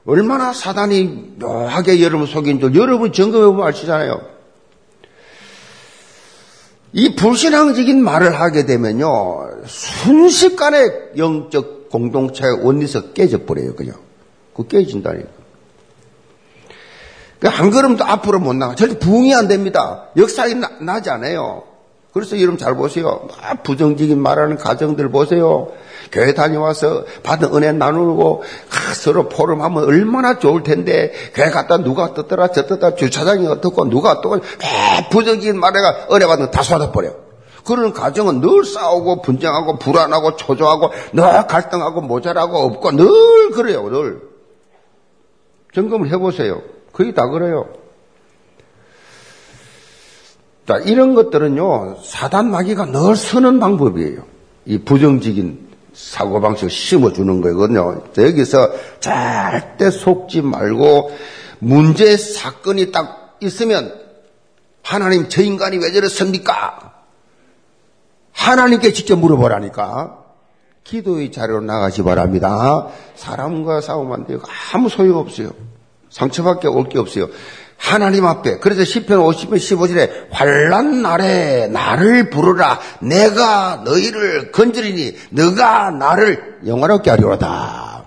얼마나 0.06 0.52
사단이 0.52 1.35
묘하게 1.38 2.02
여러분 2.02 2.26
속인 2.26 2.61
줄 2.61 2.75
여러분 2.75 3.12
점검해보면 3.12 3.66
아시잖아요. 3.68 4.20
이 6.92 7.14
불신앙적인 7.14 8.02
말을 8.02 8.40
하게 8.40 8.66
되면요, 8.66 9.64
순식간에 9.66 10.90
영적 11.16 11.79
공동체의 11.90 12.64
원리서 12.64 13.12
깨져버려요, 13.12 13.75
그냥. 13.75 13.97
그 14.54 14.66
깨진다니까. 14.66 15.28
그한 17.40 17.70
걸음도 17.70 18.04
앞으로 18.04 18.38
못 18.38 18.54
나가. 18.54 18.75
절대 18.75 18.99
부응이 18.99 19.35
안 19.35 19.49
됩니다. 19.49 20.09
역사에 20.16 20.54
나, 20.54 20.68
나지 20.80 21.11
않아요. 21.11 21.64
그래서 22.12 22.38
여러분 22.38 22.59
잘 22.59 22.75
보세요. 22.75 23.28
막 23.28 23.62
부정적인 23.62 24.20
말하는 24.20 24.56
가정들 24.56 25.11
보세요. 25.11 25.68
교회 26.11 26.35
다녀와서 26.35 27.04
받은 27.23 27.54
은혜 27.54 27.73
나누고 27.73 28.42
아, 28.42 28.94
서로 28.94 29.28
포럼하면 29.28 29.85
얼마나 29.85 30.38
좋을 30.38 30.64
텐데 30.64 31.12
교회 31.35 31.50
갔다 31.50 31.78
누가 31.78 32.12
떴더라 32.12 32.49
저 32.49 32.66
떴다 32.66 32.97
주차장이 32.97 33.47
어떻고 33.47 33.88
누가 33.88 34.20
또 34.20 34.40
부정적인 35.11 35.59
말해가 35.59 36.09
은혜 36.12 36.26
받는 36.26 36.50
다 36.50 36.62
쏟아버려. 36.62 37.29
그런 37.64 37.92
가정은 37.92 38.40
늘 38.40 38.64
싸우고 38.64 39.22
분쟁하고 39.22 39.78
불안하고 39.78 40.36
초조하고 40.36 40.90
늘 41.12 41.46
갈등하고 41.46 42.00
모자라고 42.02 42.58
없고 42.58 42.92
늘 42.92 43.50
그래요 43.50 43.88
늘. 43.90 44.22
점검을 45.74 46.10
해보세요. 46.10 46.62
거의 46.92 47.14
다 47.14 47.28
그래요. 47.28 47.68
자, 50.66 50.76
이런 50.78 51.14
것들은요, 51.14 51.96
사단 52.02 52.50
마귀가 52.50 52.86
늘 52.86 53.16
쓰는 53.16 53.58
방법이에요. 53.58 54.22
이 54.66 54.78
부정적인 54.78 55.68
사고방식을 55.92 56.70
심어주는 56.70 57.40
거거든요. 57.40 58.04
여기서 58.16 58.70
절대 59.00 59.90
속지 59.90 60.42
말고 60.42 61.10
문제 61.58 62.16
사건이 62.16 62.92
딱 62.92 63.36
있으면 63.40 63.92
하나님 64.82 65.28
저 65.28 65.42
인간이 65.42 65.78
왜 65.78 65.92
저랬습니까? 65.92 66.92
하나님께 68.44 68.92
직접 68.94 69.16
물어보라니까. 69.16 70.16
기도의 70.82 71.30
자리로 71.30 71.61
나가시 71.61 72.02
바랍니다. 72.02 72.87
사람과 73.14 73.82
싸우면 73.82 74.12
안 74.20 74.26
돼요. 74.26 74.38
아무 74.73 74.88
소용없어요. 74.88 75.50
상처밖에 76.09 76.66
올 76.66 76.85
게 76.88 76.99
없어요. 76.99 77.28
하나님 77.76 78.25
앞에 78.26 78.59
그래서 78.59 78.82
10편 78.82 79.09
50편 79.09 79.52
15절에 79.56 80.26
환란 80.30 81.02
날에 81.02 81.66
나를 81.68 82.28
부르라 82.30 82.78
내가 83.00 83.82
너희를 83.85 84.52
건드리니 84.52 85.16
너가 85.30 85.90
나를 85.90 86.59
영화롭게 86.66 87.09
하리로다 87.09 88.04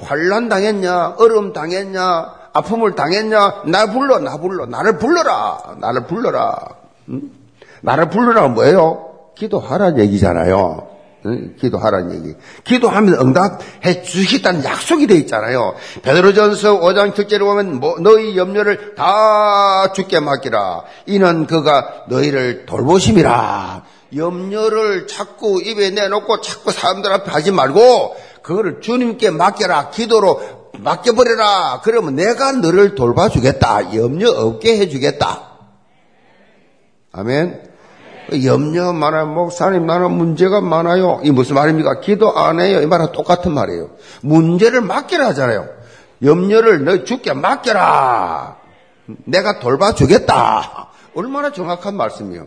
환란 0.00 0.48
당했냐 0.48 1.16
어려움 1.18 1.52
당했냐 1.52 2.32
아픔을 2.54 2.94
당했냐 2.94 3.64
나 3.66 3.86
불러 3.92 4.18
나 4.20 4.38
불러 4.38 4.64
나를 4.64 4.96
불러라 4.96 5.58
나를 5.80 6.06
불러라 6.06 6.56
응? 7.10 7.30
나를 7.82 8.08
불러라 8.08 8.48
뭐예요? 8.48 9.13
기도하라는 9.34 9.98
얘기잖아요 9.98 10.94
기도하라는 11.58 12.14
얘기. 12.14 12.36
기도하면 12.64 13.14
응답해 13.14 14.02
주시겠다는 14.02 14.64
약속이 14.64 15.06
되어 15.06 15.16
있잖아요. 15.18 15.74
베드로전서 16.02 16.80
5장 16.80 17.14
7절에 17.14 17.38
보면 17.40 17.80
뭐 17.80 17.96
너희 17.98 18.36
염려를 18.36 18.94
다 18.94 19.92
죽게 19.92 20.20
맡기라. 20.20 20.84
이는 21.06 21.46
그가 21.46 22.04
너희를 22.08 22.66
돌보심이라. 22.66 23.84
염려를 24.14 25.06
자꾸 25.06 25.62
입에 25.62 25.90
내놓고 25.90 26.40
자꾸 26.40 26.70
사람들 26.70 27.10
앞에 27.10 27.30
하지 27.30 27.50
말고 27.50 28.16
그거를 28.42 28.80
주님께 28.80 29.30
맡겨라. 29.30 29.90
기도로 29.90 30.40
맡겨버려라. 30.78 31.80
그러면 31.82 32.16
내가 32.16 32.52
너를 32.52 32.94
돌봐주겠다. 32.94 33.94
염려 33.96 34.28
없게 34.30 34.78
해주겠다. 34.78 35.52
아멘. 37.12 37.73
염려 38.44 38.92
많아요. 38.92 39.26
목사님, 39.26 39.86
나는 39.86 40.12
문제가 40.12 40.60
많아요. 40.60 41.20
이 41.24 41.30
무슨 41.30 41.54
말입니까? 41.54 42.00
기도 42.00 42.36
안 42.36 42.60
해요. 42.60 42.80
이 42.80 42.86
말은 42.86 43.12
똑같은 43.12 43.52
말이에요. 43.52 43.90
문제를 44.22 44.80
맡기라 44.80 45.26
하잖아요. 45.28 45.68
염려를 46.22 46.84
너 46.84 47.04
죽게 47.04 47.34
맡겨라. 47.34 48.56
내가 49.24 49.58
돌봐주겠다. 49.58 50.88
얼마나 51.14 51.52
정확한 51.52 51.96
말씀이요. 51.96 52.46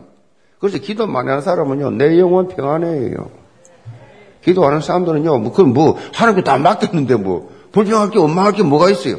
그래서 0.58 0.78
기도 0.78 1.06
많이 1.06 1.28
하는 1.28 1.42
사람은요, 1.42 1.90
내 1.92 2.18
영혼 2.18 2.48
평안해요. 2.48 3.30
기도하는 4.44 4.80
사람들은요, 4.80 5.38
뭐, 5.38 5.52
그건 5.52 5.72
뭐, 5.72 5.98
하나님께 6.12 6.42
다 6.42 6.58
맡겼는데 6.58 7.16
뭐, 7.16 7.50
불평할 7.72 8.10
게, 8.10 8.18
원망할 8.18 8.52
게 8.52 8.62
뭐가 8.62 8.90
있어요? 8.90 9.18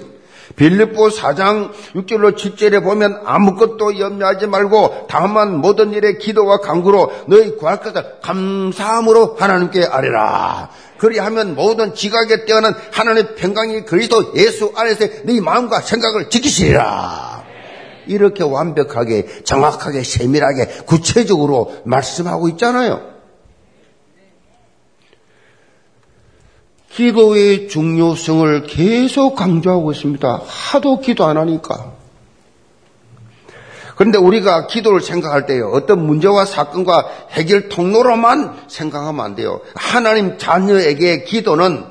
빌립보 0.55 1.09
4장 1.09 1.71
6절로 1.95 2.35
7절에 2.35 2.83
보면 2.83 3.21
아무것도 3.25 3.99
염려하지 3.99 4.47
말고 4.47 5.07
다만 5.09 5.57
모든 5.57 5.93
일에 5.93 6.17
기도와 6.17 6.57
강구로 6.57 7.11
너희 7.27 7.55
구할 7.55 7.79
것을 7.81 8.19
감사함으로 8.21 9.35
하나님께 9.39 9.85
아뢰라. 9.85 10.69
그리하면 10.97 11.55
모든 11.55 11.95
지각에 11.95 12.45
뛰어난 12.45 12.75
하나님의 12.91 13.35
평강이 13.35 13.85
그리스도 13.85 14.33
예수 14.35 14.73
안에서 14.75 15.05
네 15.23 15.39
마음과 15.39 15.81
생각을 15.81 16.29
지키시리라. 16.29 17.43
이렇게 18.07 18.43
완벽하게 18.43 19.43
정확하게 19.43 20.03
세밀하게 20.03 20.65
구체적으로 20.85 21.73
말씀하고 21.85 22.49
있잖아요. 22.49 23.18
기도의 26.91 27.67
중요성을 27.69 28.63
계속 28.63 29.35
강조하고 29.35 29.91
있습니다. 29.91 30.41
하도 30.45 30.99
기도 30.99 31.25
안 31.25 31.37
하니까. 31.37 31.93
그런데 33.95 34.17
우리가 34.17 34.67
기도를 34.67 35.01
생각할 35.01 35.45
때요, 35.45 35.71
어떤 35.73 36.05
문제와 36.05 36.45
사건과 36.45 37.09
해결 37.31 37.67
통로로만 37.67 38.55
생각하면 38.69 39.25
안 39.25 39.35
돼요. 39.35 39.59
하나님 39.75 40.37
자녀에게 40.37 41.23
기도는 41.25 41.83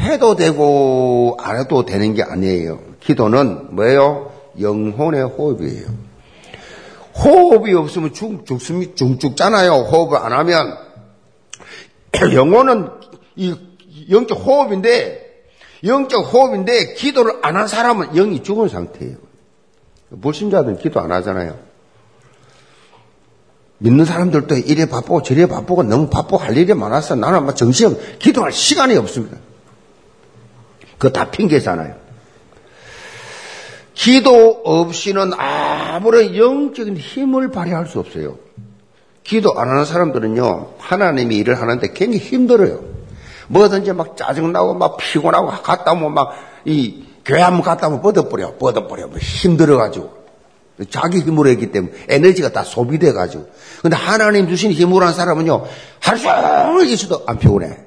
해도 0.00 0.34
되고 0.34 1.36
안 1.40 1.58
해도 1.58 1.84
되는 1.84 2.14
게 2.14 2.22
아니에요. 2.22 2.78
기도는 3.00 3.74
뭐예요? 3.74 4.32
영혼의 4.58 5.24
호흡이에요. 5.24 5.86
호흡이 7.22 7.74
없으면 7.74 8.12
죽, 8.12 8.46
죽습니다. 8.46 8.94
죽, 8.94 9.20
죽잖아요. 9.20 9.72
호흡을 9.72 10.18
안 10.18 10.32
하면. 10.32 10.76
영혼은 12.34 12.88
이 13.36 13.54
영적 14.10 14.38
호흡인데, 14.38 15.44
영적 15.84 16.32
호흡인데, 16.32 16.94
기도를 16.94 17.38
안 17.42 17.56
한 17.56 17.68
사람은 17.68 18.12
영이 18.14 18.42
죽은 18.42 18.68
상태예요. 18.68 19.16
불신자들은 20.20 20.78
기도 20.78 21.00
안 21.00 21.10
하잖아요. 21.12 21.58
믿는 23.78 24.04
사람들도 24.04 24.56
이래 24.56 24.86
바쁘고 24.86 25.22
저래 25.22 25.46
바쁘고 25.46 25.82
너무 25.82 26.08
바쁘고 26.08 26.38
할 26.38 26.56
일이 26.56 26.72
많아서 26.72 27.14
나는 27.14 27.44
막 27.44 27.54
정신, 27.56 27.96
기도할 28.18 28.52
시간이 28.52 28.96
없습니다. 28.96 29.36
그거 30.96 31.10
다 31.12 31.30
핑계잖아요. 31.30 31.94
기도 33.94 34.62
없이는 34.64 35.32
아무런 35.34 36.36
영적인 36.36 36.96
힘을 36.96 37.50
발휘할 37.50 37.86
수 37.86 37.98
없어요. 37.98 38.38
기도 39.24 39.58
안 39.58 39.68
하는 39.68 39.84
사람들은요, 39.84 40.74
하나님이 40.78 41.36
일을 41.36 41.60
하는데 41.60 41.86
굉장히 41.92 42.18
힘들어요. 42.18 42.95
뭐든지 43.48 43.92
막 43.92 44.16
짜증나고 44.16 44.74
막 44.74 44.96
피곤하고 44.96 45.48
갔다 45.62 45.92
오면 45.92 46.14
막 46.14 46.56
이 46.66 47.04
교회 47.24 47.40
한번 47.40 47.62
갔다 47.62 47.88
오면 47.88 48.02
뻗어버려, 48.02 48.56
뻗어버려. 48.56 49.06
뭐 49.08 49.18
힘들어가지고. 49.18 50.26
자기 50.90 51.20
힘으로 51.20 51.48
했기 51.48 51.72
때문에 51.72 51.94
에너지가 52.08 52.50
다 52.52 52.62
소비돼가지고. 52.62 53.48
근데 53.80 53.96
하나님 53.96 54.48
주신 54.48 54.72
힘으로 54.72 55.06
한 55.06 55.14
사람은요, 55.14 55.64
하루 56.00 56.18
종일 56.20 56.92
있어도 56.92 57.24
안 57.26 57.38
피곤해. 57.38 57.78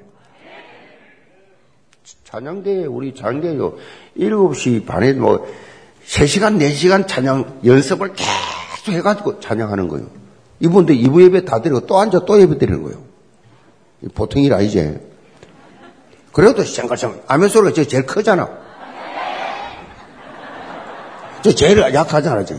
찬양대에, 2.23 2.85
우리 2.85 3.13
찬양대요, 3.13 3.75
7시 4.17 4.85
반에 4.85 5.13
뭐, 5.13 5.47
3시간, 6.05 6.59
4시간 6.59 7.07
찬양 7.07 7.61
연습을 7.65 8.13
계속 8.13 8.93
해가지고 8.93 9.39
찬양하는 9.39 9.87
거예요. 9.87 10.07
이분들 10.59 10.95
2부 10.95 11.21
예배 11.23 11.45
다 11.45 11.61
드리고 11.61 11.81
또 11.81 11.99
앉아 11.99 12.25
또 12.25 12.39
예배 12.41 12.57
드리는 12.57 12.81
거예요. 12.83 12.97
보통 14.15 14.41
일 14.41 14.53
아니지. 14.53 15.08
그래도 16.39 16.63
쌩글쌩글 16.63 17.23
아멘 17.27 17.49
소리가 17.49 17.73
저 17.73 17.83
제일 17.83 18.05
크잖아. 18.05 18.49
저 21.41 21.53
제일 21.53 21.79
약하잖아, 21.93 22.45
저. 22.45 22.55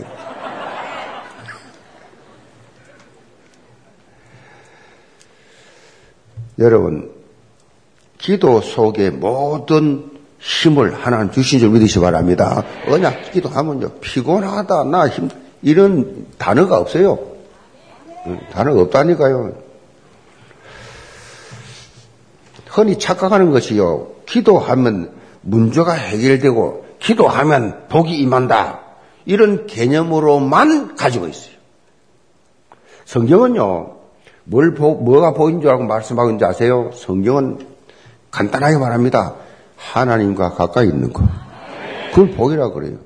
여러분, 6.59 7.11
기도 8.19 8.61
속에 8.61 9.09
모든 9.09 10.11
힘을 10.41 10.93
하나님 10.93 11.33
주신 11.33 11.59
줄 11.59 11.71
믿으시 11.71 12.01
바랍니다. 12.01 12.63
언약 12.87 13.33
기도하면요, 13.33 13.93
피곤하다, 14.01 14.85
나 14.85 15.09
힘, 15.09 15.31
이런 15.63 16.27
단어가 16.37 16.77
없어요. 16.77 17.19
단어가 18.53 18.83
없다니까요. 18.83 19.55
흔히 22.81 22.99
착각하는 22.99 23.51
것이요. 23.51 24.09
기도하면 24.27 25.13
문제가 25.43 25.93
해결되고 25.93 26.85
기도하면 26.99 27.87
복이 27.89 28.19
임한다. 28.19 28.81
이런 29.25 29.67
개념으로만 29.67 30.97
가지고 30.97 31.29
있어요. 31.29 31.55
성경은요. 33.05 33.97
뭘 34.45 34.75
보, 34.75 34.95
뭐가 34.95 35.35
보인 35.35 35.61
줄 35.61 35.71
알고 35.71 35.85
말씀하고 35.85 36.31
있는지 36.31 36.45
아세요? 36.45 36.91
성경은 36.95 37.59
간단하게 38.31 38.79
말합니다. 38.79 39.35
하나님과 39.77 40.51
가까이 40.51 40.89
있는 40.89 41.13
거. 41.13 41.23
그걸 42.11 42.31
복이라 42.33 42.71
그래요. 42.71 42.99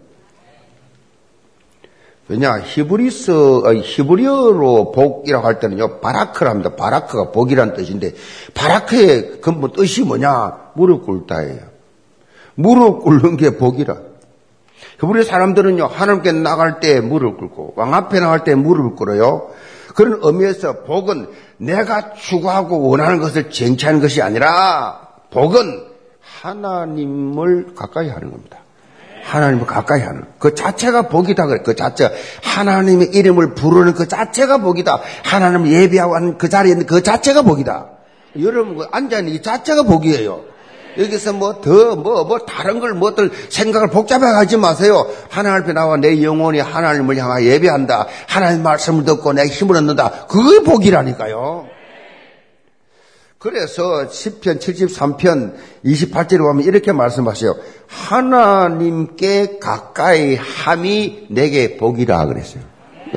왜냐 2.28 2.58
히브리서 2.60 3.74
히브리어로 3.74 4.92
복이라고 4.92 5.46
할 5.46 5.60
때는요 5.60 6.00
바라크랍니다. 6.00 6.74
바라크가 6.74 7.32
복이란 7.32 7.74
뜻인데 7.74 8.14
바라크의 8.54 9.40
근본 9.40 9.72
뜻이 9.72 10.02
뭐냐 10.04 10.72
무릎 10.74 11.04
꿇다예요. 11.04 11.60
무릎 12.54 13.02
꿇는 13.02 13.36
게 13.36 13.56
복이라. 13.56 13.96
히브리 15.00 15.24
사람들은요 15.24 15.86
하나님께 15.86 16.32
나갈 16.32 16.80
때 16.80 17.00
무릎 17.00 17.38
꿇고 17.38 17.74
왕 17.76 17.94
앞에 17.94 18.20
나갈 18.20 18.44
때 18.44 18.54
무릎 18.54 18.96
꿇어요. 18.96 19.50
그런 19.94 20.20
의미에서 20.22 20.84
복은 20.84 21.28
내가 21.58 22.14
추구하고 22.14 22.88
원하는 22.88 23.20
것을 23.20 23.50
쟁취하는 23.50 24.00
것이 24.00 24.22
아니라 24.22 25.08
복은 25.30 25.84
하나님을 26.40 27.74
가까이 27.74 28.08
하는 28.08 28.30
겁니다. 28.30 28.63
하나님을 29.24 29.66
가까이 29.66 30.02
하는 30.02 30.24
그 30.38 30.54
자체가 30.54 31.08
복이다 31.08 31.46
그래. 31.46 31.62
그 31.64 31.74
자체 31.74 32.10
하나님의 32.42 33.08
이름을 33.08 33.54
부르는 33.54 33.94
그 33.94 34.06
자체가 34.06 34.58
복이다. 34.58 35.00
하나님을 35.24 35.70
예배하고 35.72 36.14
하는 36.14 36.38
그 36.38 36.48
자리에 36.48 36.72
있는 36.72 36.86
그 36.86 37.02
자체가 37.02 37.42
복이다. 37.42 37.86
여러분 38.40 38.76
그 38.76 38.86
앉아 38.90 39.18
있는 39.20 39.32
이 39.32 39.42
자체가 39.42 39.82
복이에요. 39.84 40.42
여기서 40.96 41.32
뭐 41.32 41.60
더 41.60 41.96
뭐뭐 41.96 42.24
뭐 42.24 42.38
다른 42.40 42.78
걸 42.78 42.94
뭐들 42.94 43.30
생각을 43.48 43.88
복잡하게 43.88 44.32
하지 44.32 44.56
마세요. 44.56 45.06
하나님 45.28 45.62
앞에 45.62 45.72
나와 45.72 45.96
내 45.96 46.22
영혼이 46.22 46.60
하나님을 46.60 47.16
향하여 47.16 47.44
예배한다. 47.44 48.06
하나님 48.28 48.62
말씀을 48.62 49.04
듣고 49.04 49.32
내 49.32 49.44
힘을 49.46 49.76
얻는다. 49.76 50.26
그게 50.28 50.60
복이라니까요. 50.62 51.73
그래서 53.44 54.08
10편 54.08 54.58
73편 54.58 55.52
28절에 55.84 56.38
보면 56.38 56.64
이렇게 56.64 56.92
말씀하세요. 56.92 57.54
하나님께 57.86 59.58
가까이 59.58 60.34
함이 60.34 61.26
내게 61.28 61.76
복이라 61.76 62.24
그랬어요. 62.24 62.62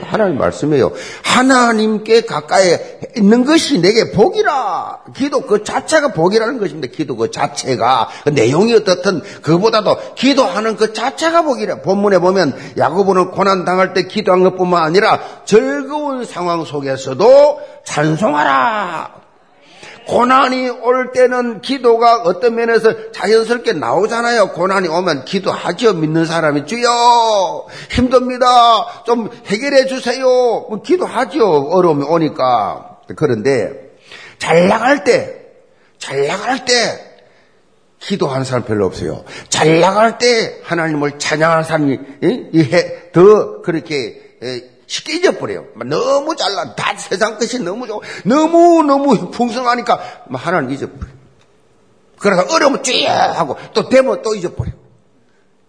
하나님 0.02 0.38
말씀이에요. 0.38 0.92
하나님께 1.24 2.26
가까이 2.26 2.78
있는 3.16 3.46
것이 3.46 3.80
내게 3.80 4.12
복이라. 4.12 5.04
기도 5.16 5.44
그 5.44 5.64
자체가 5.64 6.10
복이라는 6.10 6.60
것입니다. 6.60 6.90
기도 6.94 7.16
그 7.16 7.32
자체가 7.32 8.10
그 8.26 8.30
내용이 8.32 8.74
어떻든 8.74 9.22
그보다도 9.42 10.16
기도하는 10.16 10.76
그 10.76 10.92
자체가 10.92 11.44
복이라. 11.44 11.84
본문에 11.84 12.20
보면 12.20 12.54
야고보는 12.78 13.32
고난 13.32 13.64
당할 13.64 13.94
때 13.94 14.04
기도한 14.04 14.44
것뿐만 14.44 14.84
아니라 14.84 15.22
즐거운 15.46 16.26
상황 16.26 16.66
속에서도 16.66 17.62
찬송하라. 17.86 19.27
고난이 20.08 20.70
올 20.70 21.12
때는 21.12 21.62
기도가 21.62 22.22
어떤 22.24 22.56
면에서 22.56 23.12
자연스럽게 23.12 23.74
나오잖아요. 23.74 24.54
고난이 24.54 24.88
오면 24.88 25.26
기도하죠. 25.26 25.94
믿는 25.94 26.26
사람이 26.26 26.66
주여 26.66 27.68
힘듭니다. 27.92 29.04
좀 29.06 29.30
해결해 29.48 29.86
주세요. 29.86 30.26
뭐 30.26 30.82
기도하죠. 30.82 31.46
어려움이 31.46 32.06
오니까. 32.06 33.00
그런데 33.16 33.92
잘 34.40 34.68
나갈 34.68 35.04
때, 35.04 35.36
잘 35.98 36.26
나갈 36.28 36.64
때 36.66 36.74
기도하는 38.00 38.46
사람 38.46 38.64
별로 38.64 38.86
없어요. 38.86 39.26
잘 39.50 39.82
나갈 39.82 40.18
때 40.18 40.62
하나님을 40.64 41.20
찬양하는 41.20 41.64
사람이 41.64 42.00
더 43.12 43.62
그렇게 43.62 44.22
쉽게 44.88 45.18
잊어버려요. 45.18 45.68
너무 45.86 46.36
잘난, 46.36 46.76
다 46.76 46.96
세상 46.98 47.38
것이 47.38 47.60
너무 47.60 47.86
좋고, 47.88 48.02
너무너무 48.26 49.32
풍성하니까 49.32 50.00
하나님 50.34 50.72
잊어버려요. 50.72 51.18
그래서 52.18 52.46
어려우면 52.50 52.84
쭉 52.84 52.94
하고, 53.06 53.58
또 53.74 53.88
되면 53.90 54.22
또 54.24 54.34
잊어버려요. 54.34 54.88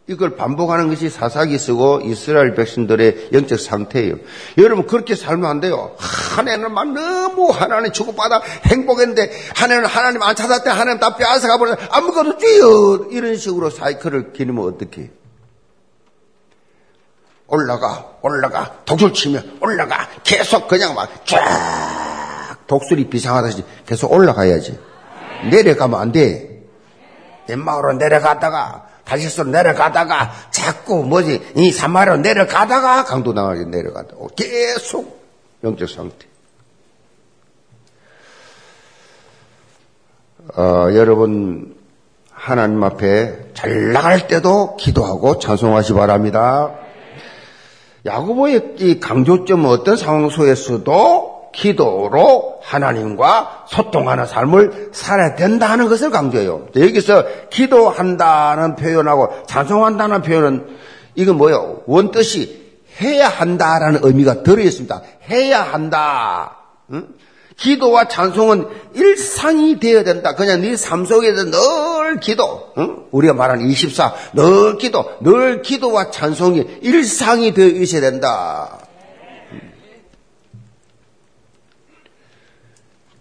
이걸 0.08 0.36
반복하는 0.36 0.88
것이 0.88 1.10
사사기 1.10 1.58
쓰고 1.58 2.00
이스라엘 2.02 2.54
백성들의 2.54 3.28
영적 3.34 3.60
상태예요. 3.60 4.16
여러분 4.56 4.86
그렇게 4.86 5.14
살면 5.14 5.48
안 5.48 5.60
돼요. 5.60 5.94
한 5.98 6.48
해는 6.48 6.72
막 6.72 6.90
너무 6.92 7.50
하나님 7.50 7.92
주고받아 7.92 8.40
행복했는데 8.64 9.30
한 9.54 9.70
해는 9.70 9.84
하나님 9.84 10.22
안 10.22 10.34
찾았대 10.34 10.70
하나님 10.70 10.98
다 10.98 11.14
빼앗아 11.16 11.46
가 11.46 11.58
버려 11.58 11.76
아무것도 11.90 12.38
뛰어 12.38 13.06
이런 13.10 13.36
식으로 13.36 13.68
사이클을 13.68 14.32
기르면 14.32 14.64
어떻게 14.64 15.10
올라가, 17.48 18.12
올라가, 18.22 18.76
독을 18.84 19.12
치며 19.14 19.40
올라가, 19.60 20.06
계속 20.22 20.68
그냥 20.68 20.94
막 20.94 21.08
쫙 21.24 22.58
독수리 22.66 23.08
비상하듯이 23.08 23.64
계속 23.86 24.12
올라가야지. 24.12 24.78
내려가면 25.50 25.98
안 25.98 26.12
돼. 26.12 26.62
엠마으로 27.48 27.94
내려가다가, 27.94 28.86
다시스로 29.04 29.48
내려가다가, 29.48 30.30
자꾸 30.50 31.02
뭐지, 31.02 31.52
이 31.56 31.72
사마리로 31.72 32.18
내려가다가 32.18 33.04
강도 33.04 33.32
나가게 33.32 33.64
내려가다. 33.64 34.14
계속 34.36 35.18
영적 35.64 35.88
상태. 35.88 36.26
어, 40.54 40.88
여러분, 40.92 41.76
하나님 42.30 42.84
앞에 42.84 43.52
잘 43.54 43.92
나갈 43.92 44.28
때도 44.28 44.76
기도하고 44.76 45.38
찬송하시 45.38 45.94
바랍니다. 45.94 46.74
야고보의 48.08 48.74
이 48.78 49.00
강조점은 49.00 49.66
어떤 49.66 49.96
상황 49.96 50.28
속에서도 50.28 51.38
기도로 51.52 52.60
하나님과 52.62 53.66
소통하는 53.68 54.26
삶을 54.26 54.90
살아야 54.92 55.34
된다는 55.34 55.88
것을 55.88 56.10
강조해요. 56.10 56.68
여기서 56.76 57.24
기도한다는 57.50 58.76
표현하고 58.76 59.46
찬송한다는 59.46 60.22
표현은 60.22 60.76
이건 61.14 61.36
뭐예요? 61.36 61.82
원뜻이 61.86 62.68
해야 63.00 63.28
한다라는 63.28 64.00
의미가 64.02 64.42
들어있습니다. 64.42 65.02
해야 65.30 65.62
한다. 65.62 66.56
응? 66.92 67.08
기도와 67.58 68.06
찬송은 68.06 68.68
일상이 68.94 69.80
되어야 69.80 70.04
된다. 70.04 70.34
그냥 70.34 70.62
네 70.62 70.76
삶 70.76 71.04
속에서 71.04 71.44
늘 71.50 72.20
기도, 72.20 72.72
응? 72.78 73.04
우리가 73.10 73.34
말하는 73.34 73.66
24, 73.66 74.14
늘 74.34 74.78
기도, 74.78 75.04
늘 75.20 75.60
기도와 75.62 76.10
찬송이 76.10 76.78
일상이 76.82 77.52
되어 77.52 77.66
있어야 77.66 78.00
된다. 78.00 78.78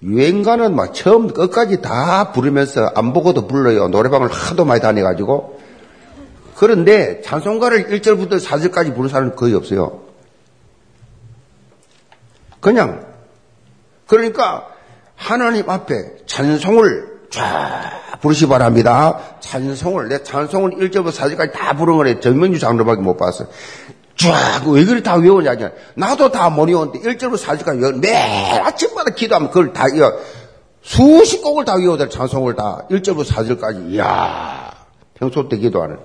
유행가는 0.03 0.75
막 0.75 0.93
처음 0.93 1.27
끝까지 1.33 1.81
다 1.81 2.31
부르면서 2.31 2.91
안 2.93 3.13
보고도 3.13 3.47
불러요. 3.47 3.87
노래방을 3.87 4.29
하도 4.29 4.63
많이 4.63 4.79
다녀가지고. 4.79 5.59
그런데 6.55 7.21
찬송가를 7.21 7.87
1절부터 7.87 8.39
4절까지 8.39 8.91
부르는 8.91 9.09
사람은 9.09 9.35
거의 9.35 9.55
없어요. 9.55 10.03
그냥 12.59 13.06
그러니까 14.07 14.67
하나님 15.15 15.69
앞에 15.69 15.95
찬송을 16.25 17.17
쫙 17.29 18.19
부르시 18.21 18.47
바랍니다. 18.47 19.19
찬송을, 19.39 20.09
내 20.09 20.23
찬송을 20.23 20.71
1절부터 20.71 21.11
4절까지 21.11 21.53
다 21.53 21.73
부르는 21.73 21.97
거래. 21.97 22.19
정명주 22.19 22.59
장로밖에 22.59 23.01
못 23.01 23.17
봤어. 23.17 23.45
쫙, 24.15 24.63
왜 24.67 24.83
그리 24.85 25.03
다 25.03 25.15
외우냐. 25.15 25.55
나도 25.95 26.31
다 26.31 26.49
못 26.49 26.67
외우는데 26.69 26.99
1절부터 26.99 27.37
4절까지 27.37 27.81
외우 27.81 27.91
매일 27.93 28.61
아침마다 28.61 29.11
기도하면 29.11 29.49
그걸 29.49 29.73
다 29.73 29.85
외워. 29.93 30.13
수십 30.81 31.41
곡을 31.41 31.65
다 31.65 31.75
외워야 31.75 32.07
찬송을 32.09 32.55
다. 32.55 32.85
1절부터 32.89 33.25
4절까지. 33.25 33.91
이야, 33.91 34.71
평소 35.15 35.47
때 35.49 35.57
기도하는. 35.57 35.97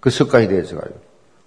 그 0.00 0.08
습관이 0.08 0.48
되어서 0.48 0.76
가요. 0.76 0.90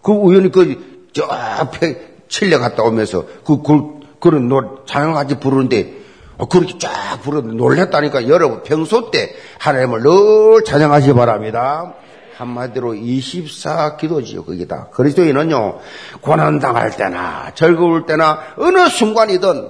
그 0.01 0.11
우연히 0.11 0.51
그, 0.51 1.07
저 1.13 1.23
앞에 1.25 1.99
칠레 2.27 2.57
갔다 2.57 2.83
오면서 2.83 3.25
그, 3.45 3.63
그 3.63 4.02
그런 4.23 4.47
노, 4.47 4.85
찬양같이 4.85 5.37
부르는데 5.41 5.97
어, 6.37 6.45
그렇게 6.45 6.77
쫙 6.77 7.19
부르는데 7.21 7.57
놀랬다니까 7.57 8.29
여러분 8.29 8.63
평소 8.63 9.11
때 9.11 9.35
하나님을 9.59 10.01
늘 10.01 10.63
찬양하시 10.63 11.07
기 11.07 11.13
바랍니다. 11.13 11.93
한마디로 12.37 12.95
24 12.95 13.97
기도지요, 13.97 14.45
거기다. 14.45 14.87
그리스도인은요, 14.91 15.79
고난당할 16.21 16.95
때나, 16.95 17.51
즐거울 17.53 18.05
때나, 18.05 18.39
어느 18.57 18.87
순간이든 18.87 19.69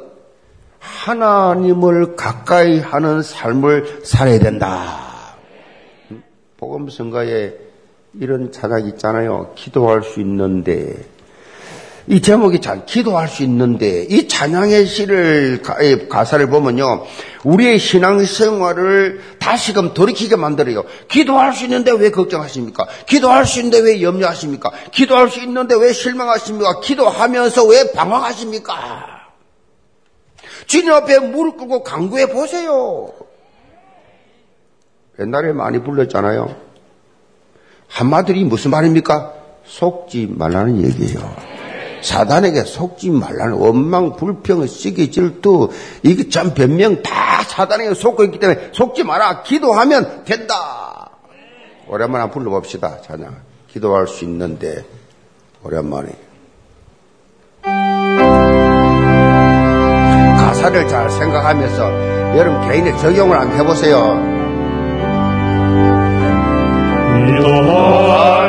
하나님을 0.80 2.16
가까이 2.16 2.80
하는 2.80 3.24
삶을 3.24 4.02
살아야 4.04 4.40
된다. 4.40 5.36
복음성가에 6.58 7.54
이런 8.20 8.52
찬양 8.52 8.86
있잖아요. 8.88 9.52
기도할 9.56 10.04
수 10.04 10.22
있는데, 10.22 11.13
이 12.08 12.22
제목이 12.22 12.60
잘 12.60 12.86
기도할 12.86 13.28
수 13.28 13.44
있는데 13.44 14.04
이 14.10 14.28
찬양의 14.28 14.86
시를 14.88 15.62
가사를 16.10 16.46
보면요 16.48 17.06
우리의 17.46 17.80
신앙생활을 17.80 19.22
다시금 19.40 19.94
돌이키게 19.94 20.36
만들어요. 20.36 20.84
기도할 21.08 21.54
수 21.54 21.64
있는데 21.66 21.92
왜 21.92 22.12
걱정하십니까? 22.12 22.88
기도할 23.06 23.46
수 23.46 23.60
있는데 23.60 23.80
왜 23.80 24.02
염려하십니까? 24.02 24.72
기도할 24.92 25.30
수 25.30 25.42
있는데 25.42 25.76
왜 25.76 25.94
실망하십니까? 25.94 26.82
기도하면서 26.82 27.66
왜 27.66 27.92
방황하십니까? 27.92 29.14
주님 30.68 30.92
앞에 30.94 31.20
무릎 31.20 31.58
꿇고 31.58 31.84
강구해 31.84 32.28
보세요. 32.28 33.12
옛날에 35.20 35.54
많이 35.54 35.80
불렀잖아요. 35.84 36.56
한마디로 37.88 38.48
무슨 38.48 38.72
말입니까? 38.72 39.34
속지 39.66 40.28
말라는 40.32 40.84
얘기예요. 40.84 41.53
사단에게 42.04 42.64
속지 42.64 43.10
말라는 43.10 43.54
원망, 43.54 44.16
불평, 44.16 44.68
시기, 44.68 45.10
질투, 45.10 45.70
이게 46.04 46.30
참 46.30 46.54
변명 46.54 47.02
다 47.02 47.44
사단에게 47.44 47.94
속고 47.96 48.26
있기 48.26 48.40
때문에 48.40 48.70
속지 48.74 49.04
마라. 49.04 49.44
기도하면 49.44 50.24
된다. 50.26 51.10
오랜만에 51.88 52.24
한번 52.24 52.44
불러봅시다. 52.44 53.02
찬양. 53.02 53.36
기도할 53.68 54.08
수 54.08 54.24
있는데, 54.26 54.86
오랜만에. 55.64 56.10
가사를 60.44 60.88
잘 60.88 61.10
생각하면서 61.10 62.38
여러분 62.38 62.70
개인의 62.70 62.98
적용을 63.00 63.40
한번 63.40 63.58
해보세요. 63.60 63.98
기도할 67.28 68.43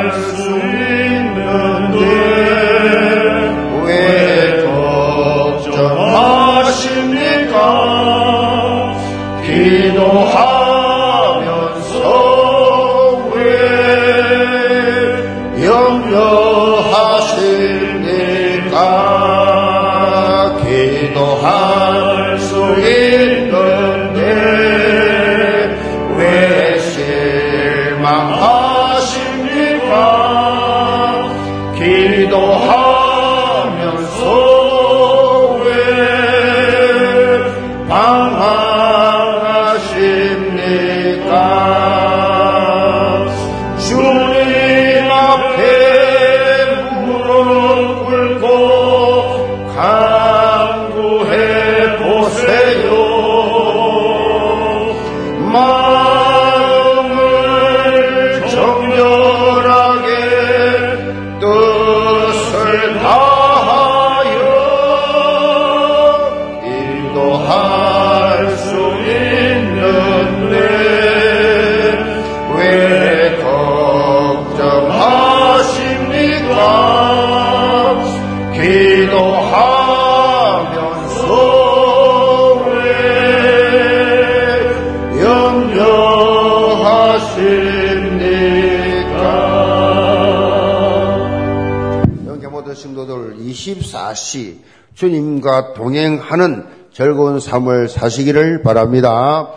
성도들 92.75 93.37
24시 93.39 94.57
주님과 94.95 95.73
동행하는 95.73 96.65
즐거운 96.93 97.39
삶을 97.39 97.89
사시기를 97.89 98.61
바랍니다. 98.63 99.49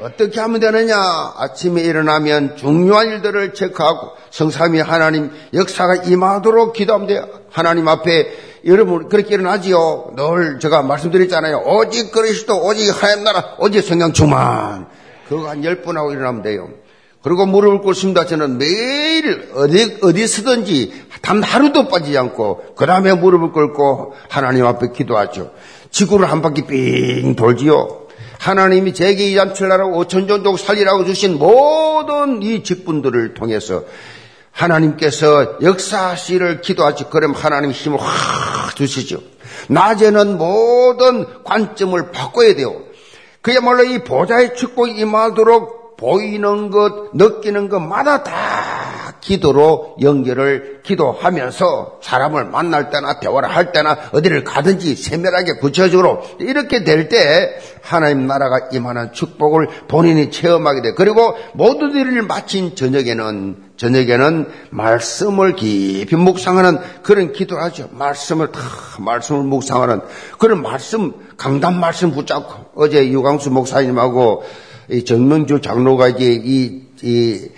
어떻게 0.00 0.40
하면 0.40 0.60
되느냐? 0.60 0.96
아침에 1.36 1.82
일어나면 1.82 2.56
중요한 2.56 3.08
일들을 3.08 3.54
체크하고 3.54 4.10
성삼위 4.30 4.80
하나님 4.80 5.30
역사가 5.54 5.96
임하도록 6.04 6.72
기도하면 6.74 7.06
돼요. 7.06 7.26
하나님 7.50 7.88
앞에 7.88 8.28
여러분 8.66 9.08
그렇게 9.08 9.34
일어나지요. 9.34 10.12
늘 10.16 10.58
제가 10.58 10.82
말씀드렸잖아요. 10.82 11.62
오직 11.66 12.12
그리스도, 12.12 12.62
오직 12.62 12.90
하얀 13.02 13.24
나라, 13.24 13.54
오직 13.58 13.82
성령 13.82 14.12
충만. 14.12 14.86
그거 15.28 15.48
한 15.48 15.64
열 15.64 15.82
번 15.82 15.96
하고 15.96 16.12
일어나면 16.12 16.42
돼요. 16.42 16.68
그리고 17.26 17.44
무릎을 17.44 17.80
꿇습니다. 17.80 18.24
저는 18.24 18.56
매일 18.56 19.50
어디, 19.56 19.98
어디서든지 20.00 21.06
단 21.22 21.42
하루도 21.42 21.88
빠지지 21.88 22.16
않고, 22.16 22.76
그 22.76 22.86
다음에 22.86 23.14
무릎을 23.14 23.50
꿇고 23.50 24.14
하나님 24.28 24.64
앞에 24.64 24.92
기도하죠. 24.94 25.50
지구를 25.90 26.30
한 26.30 26.40
바퀴 26.40 26.62
삥 26.62 27.34
돌지요. 27.34 28.06
하나님이 28.38 28.94
제게 28.94 29.24
이 29.32 29.40
암철나라고 29.40 29.98
오천 29.98 30.28
종족 30.28 30.56
살리라고 30.56 31.04
주신 31.04 31.36
모든 31.36 32.44
이 32.44 32.62
직분들을 32.62 33.34
통해서 33.34 33.82
하나님께서 34.52 35.58
역사하시를 35.62 36.60
기도하지 36.60 37.06
그럼 37.10 37.32
하나님 37.32 37.72
힘을 37.72 37.98
확 37.98 38.76
주시죠. 38.76 39.18
낮에는 39.68 40.38
모든 40.38 41.42
관점을 41.42 42.12
바꿔야 42.12 42.54
돼요. 42.54 42.82
그야말로 43.42 43.82
이 43.82 43.98
보좌의 44.04 44.54
축복이 44.54 44.92
임하도록 44.92 45.85
보이는 45.96 46.70
것, 46.70 47.14
느끼는 47.14 47.68
것마다 47.68 48.22
다 48.22 49.14
기도로 49.20 49.96
연결을 50.00 50.80
기도하면서 50.84 51.98
사람을 52.00 52.44
만날 52.44 52.90
때나 52.90 53.18
대화를 53.18 53.48
할 53.48 53.72
때나 53.72 53.98
어디를 54.12 54.44
가든지 54.44 54.94
세밀하게 54.94 55.54
구체적으로 55.54 56.22
이렇게 56.38 56.84
될 56.84 57.08
때 57.08 57.58
하나님 57.82 58.26
나라가 58.26 58.68
임하는 58.72 59.12
축복을 59.12 59.68
본인이 59.88 60.30
체험하게 60.30 60.82
돼. 60.82 60.94
그리고 60.94 61.36
모든 61.54 61.92
일을 61.92 62.22
마친 62.22 62.74
저녁에는 62.74 63.56
저녁에는 63.76 64.48
말씀을 64.70 65.54
깊이 65.54 66.16
묵상하는 66.16 66.78
그런 67.02 67.32
기도를 67.32 67.62
하죠. 67.64 67.88
말씀을 67.92 68.52
다 68.52 68.60
말씀을 68.98 69.42
묵상하는 69.42 70.00
그런 70.38 70.62
말씀 70.62 71.12
강단 71.36 71.78
말씀 71.78 72.12
붙잡고 72.12 72.66
어제 72.74 73.08
유광수 73.08 73.50
목사님하고 73.50 74.44
이 74.90 75.04
정명주 75.04 75.60
장로가 75.60 76.08
이제 76.08 76.40
이, 76.44 76.82
이 77.02 77.48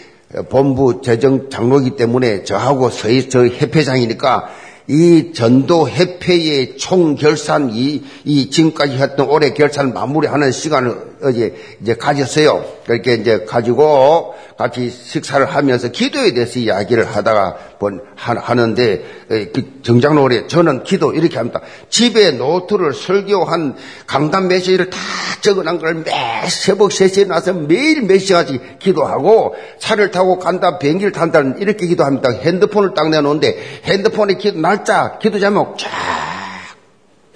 본부 0.48 1.00
재정 1.02 1.50
장로이기 1.50 1.96
때문에 1.96 2.44
저하고 2.44 2.90
서희 2.90 3.28
저 3.28 3.46
협회장이니까 3.46 4.48
이 4.88 5.32
전도 5.34 5.90
협회의 5.90 6.78
총 6.78 7.14
결산 7.14 7.70
이, 7.74 8.02
이 8.24 8.48
지금까지 8.48 8.96
했던 8.96 9.28
올해 9.28 9.52
결산을 9.52 9.92
마무리하는 9.92 10.50
시간을 10.50 11.18
어제 11.22 11.54
이제 11.82 11.94
가졌어요. 11.94 12.64
그렇게 12.86 13.14
이제 13.14 13.44
가지고 13.44 14.34
같이 14.58 14.90
식사를 14.90 15.46
하면서 15.46 15.88
기도에 15.88 16.34
대해서 16.34 16.58
이야기를 16.58 17.14
하다가 17.14 17.56
본 17.78 18.00
하는데 18.16 19.04
그 19.28 19.80
정장로 19.84 20.24
오래 20.24 20.48
저는 20.48 20.82
기도 20.82 21.12
이렇게 21.12 21.36
합니다. 21.36 21.60
집에 21.88 22.32
노트를 22.32 22.92
설교한 22.92 23.76
강단 24.08 24.48
메시지를 24.48 24.90
다 24.90 24.98
적어놓은 25.42 25.78
걸 25.78 25.94
매 25.94 26.48
새벽 26.48 26.88
3시에 26.88 27.28
나서 27.28 27.52
매일 27.52 28.02
몇 28.02 28.18
시간씩 28.18 28.80
기도하고 28.80 29.54
차를 29.78 30.10
타고 30.10 30.40
간다 30.40 30.78
비행기를 30.78 31.12
탄다는 31.12 31.60
이렇게 31.60 31.86
기도합니다. 31.86 32.30
핸드폰을 32.32 32.94
딱 32.94 33.10
내놓는데 33.10 33.82
핸드폰에 33.84 34.34
기도 34.34 34.58
날짜 34.58 35.18
기도 35.20 35.38
제목 35.38 35.78
쫙 35.78 35.88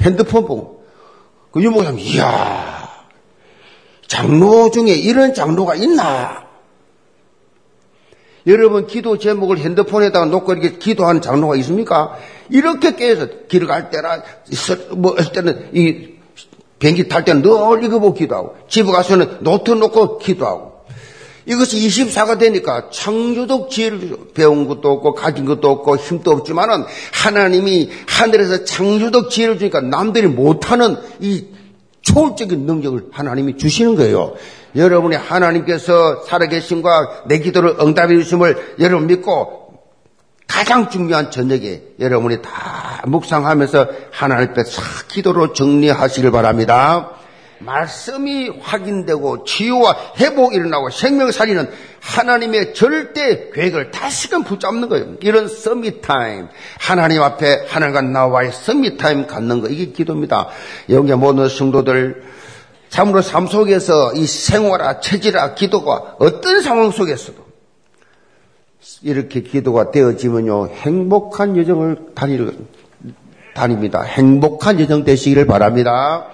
핸드폰 0.00 0.44
보고 0.44 0.84
그 1.52 1.62
유목사님 1.62 2.00
이야 2.00 2.90
장로 4.08 4.72
중에 4.72 4.88
이런 4.94 5.34
장로가 5.34 5.76
있나? 5.76 6.41
여러분 8.46 8.86
기도 8.86 9.18
제목을 9.18 9.58
핸드폰에다가 9.58 10.26
놓고 10.26 10.52
이렇게 10.52 10.78
기도하는 10.78 11.20
장로가 11.20 11.56
있습니까? 11.56 12.16
이렇게 12.50 12.96
깨서 12.96 13.28
길갈 13.48 13.90
때나 13.90 14.22
뭐할 14.96 15.32
때는 15.32 15.70
이 15.74 16.08
비행기 16.78 17.08
탈 17.08 17.24
때는 17.24 17.42
늘 17.42 17.84
이거 17.84 18.00
보고 18.00 18.14
기도하고 18.14 18.56
집에 18.68 18.90
가서는 18.90 19.38
노트 19.40 19.70
놓고 19.70 20.18
기도하고 20.18 20.72
이것이 21.46 21.76
24가 21.76 22.38
되니까 22.38 22.90
창조적 22.90 23.70
지혜를 23.70 24.16
배운 24.34 24.68
것도 24.68 24.90
없고 24.90 25.14
가진 25.14 25.44
것도 25.44 25.68
없고 25.70 25.96
힘도 25.96 26.30
없지만은 26.32 26.84
하나님이 27.12 27.90
하늘에서 28.06 28.64
창조적 28.64 29.30
지혜를 29.30 29.58
주니까 29.58 29.80
남들이 29.80 30.26
못하는 30.26 30.96
이 31.20 31.46
초월적인 32.02 32.66
능력을 32.66 33.08
하나님이 33.12 33.56
주시는 33.56 33.96
거예요. 33.96 34.34
여러분이 34.74 35.16
하나님께서 35.16 36.22
살아계신과 36.24 37.24
내 37.26 37.38
기도를 37.38 37.76
응답해 37.80 38.14
주심을 38.14 38.76
여러분 38.78 39.06
믿고 39.06 39.62
가장 40.46 40.90
중요한 40.90 41.30
저녁에 41.30 41.82
여러분이 41.98 42.42
다 42.42 43.02
묵상하면서 43.06 43.88
하나님 44.10 44.50
앞에 44.50 44.64
싹 44.64 45.08
기도로 45.08 45.52
정리하시길 45.52 46.30
바랍니다. 46.30 47.10
말씀이 47.64 48.50
확인되고 48.60 49.44
치유와 49.44 49.96
회복이 50.18 50.56
일어나고 50.56 50.90
생명살리는 50.90 51.70
하나님의 52.00 52.74
절대 52.74 53.50
계획을 53.54 53.92
다시금 53.92 54.42
붙잡는 54.42 54.88
거예요. 54.88 55.14
이런 55.20 55.48
summit 55.48 56.02
time. 56.02 56.48
하나님 56.78 57.22
앞에 57.22 57.66
하나님과 57.68 58.02
나와의 58.02 58.50
summit 58.52 58.98
time 58.98 59.26
갖는 59.26 59.60
거. 59.60 59.68
이게 59.68 59.92
기도입니다. 59.92 60.48
여기 60.90 61.12
모든 61.14 61.48
성도들 61.48 62.24
참으로 62.92 63.22
삶 63.22 63.46
속에서 63.46 64.12
이 64.12 64.26
생활화, 64.26 65.00
체질화, 65.00 65.54
기도가 65.54 66.16
어떤 66.18 66.60
상황 66.60 66.90
속에서도 66.90 67.42
이렇게 69.00 69.40
기도가 69.40 69.90
되어지면요, 69.90 70.68
행복한 70.68 71.56
여정을 71.56 72.08
다닐, 72.14 72.54
다닙니다. 73.54 74.02
행복한 74.02 74.78
여정 74.78 75.04
되시기를 75.04 75.46
바랍니다. 75.46 76.26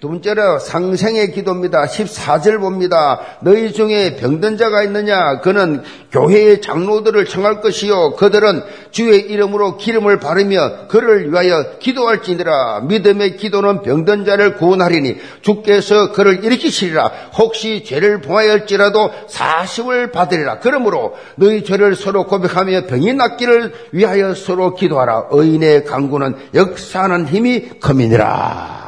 두 0.00 0.06
번째로 0.06 0.60
상생의 0.60 1.32
기도입니다. 1.32 1.86
14절 1.86 2.60
봅니다. 2.60 3.20
너희 3.40 3.72
중에 3.72 4.14
병든 4.14 4.56
자가 4.56 4.84
있느냐? 4.84 5.40
그는 5.40 5.82
교회의 6.12 6.60
장로들을 6.60 7.24
청할 7.24 7.60
것이요. 7.60 8.12
그들은 8.12 8.62
주의 8.92 9.20
이름으로 9.22 9.76
기름을 9.76 10.20
바르며 10.20 10.86
그를 10.86 11.32
위하여 11.32 11.78
기도할지니라. 11.80 12.82
믿음의 12.82 13.38
기도는 13.38 13.82
병든 13.82 14.24
자를 14.24 14.56
구원하리니 14.56 15.16
주께서 15.42 16.12
그를 16.12 16.44
일으키시리라. 16.44 17.10
혹시 17.36 17.82
죄를 17.82 18.20
범하였지라도 18.20 19.10
사심을 19.26 20.12
받으리라. 20.12 20.60
그러므로 20.60 21.16
너희 21.34 21.64
죄를 21.64 21.96
서로 21.96 22.24
고백하며 22.28 22.82
병이 22.86 23.14
낫기를 23.14 23.74
위하여 23.90 24.32
서로 24.36 24.76
기도하라. 24.76 25.26
의인의 25.32 25.86
강구는 25.86 26.36
역사하는 26.54 27.26
힘이 27.26 27.80
커미니라. 27.80 28.87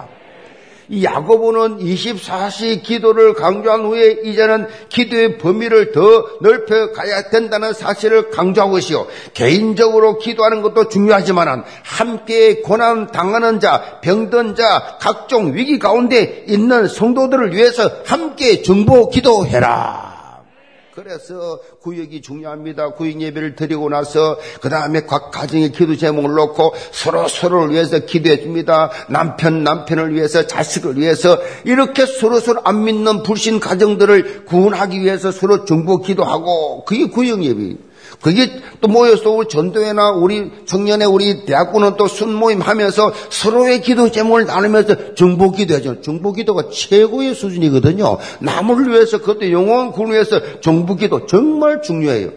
이 0.90 1.04
야고보는 1.04 1.78
24시 1.78 2.82
기도를 2.82 3.34
강조한 3.34 3.82
후에 3.82 4.22
이제는 4.24 4.66
기도의 4.88 5.38
범위를 5.38 5.92
더 5.92 6.26
넓혀 6.40 6.90
가야 6.90 7.30
된다는 7.30 7.72
사실을 7.72 8.30
강조하고 8.30 8.78
있어요. 8.78 9.06
개인적으로 9.32 10.18
기도하는 10.18 10.62
것도 10.62 10.88
중요하지만 10.88 11.62
함께 11.84 12.60
고난 12.60 13.06
당하는 13.06 13.60
자, 13.60 14.00
병든 14.00 14.56
자, 14.56 14.98
각종 15.00 15.54
위기 15.54 15.78
가운데 15.78 16.44
있는 16.48 16.88
성도들을 16.88 17.54
위해서 17.54 17.88
함께 18.04 18.62
중보 18.62 19.10
기도해라. 19.10 20.09
그래서 21.02 21.58
구역이 21.80 22.20
중요합니다. 22.20 22.90
구역 22.90 23.22
예배를 23.22 23.56
드리고 23.56 23.88
나서 23.88 24.38
그 24.60 24.68
다음에 24.68 25.06
각 25.06 25.30
가정의 25.30 25.72
기도 25.72 25.96
제목을 25.96 26.34
놓고 26.34 26.74
서로 26.90 27.26
서로를 27.26 27.72
위해서 27.72 28.00
기도해 28.00 28.42
줍니다. 28.42 28.90
남편 29.08 29.64
남편을 29.64 30.14
위해서 30.14 30.46
자식을 30.46 30.98
위해서 30.98 31.38
이렇게 31.64 32.04
서로 32.04 32.38
서로 32.38 32.60
안 32.64 32.84
믿는 32.84 33.22
불신 33.22 33.60
가정들을 33.60 34.44
구원하기 34.44 35.00
위해서 35.00 35.30
서로 35.30 35.64
중보 35.64 36.02
기도하고 36.02 36.84
그게 36.84 37.06
구역 37.06 37.44
예배. 37.44 37.89
그게 38.20 38.60
또 38.80 38.88
모여서 38.88 39.30
우리 39.30 39.48
전도회나 39.48 40.10
우리 40.10 40.50
청년회 40.66 41.04
우리 41.06 41.44
대학교는 41.44 41.96
또 41.96 42.06
순모임 42.06 42.60
하면서 42.60 43.12
서로의 43.30 43.82
기도 43.82 44.10
제목을 44.10 44.46
나누면서 44.46 45.14
중보 45.14 45.52
기도하죠. 45.52 46.00
중보 46.00 46.32
기도가 46.32 46.64
최고의 46.72 47.34
수준이거든요. 47.34 48.18
남을 48.40 48.90
위해서 48.90 49.18
그것도 49.18 49.50
영원 49.52 49.92
구원 49.92 50.12
위해서 50.12 50.40
중보 50.60 50.96
기도 50.96 51.26
정말 51.26 51.82
중요해요. 51.82 52.30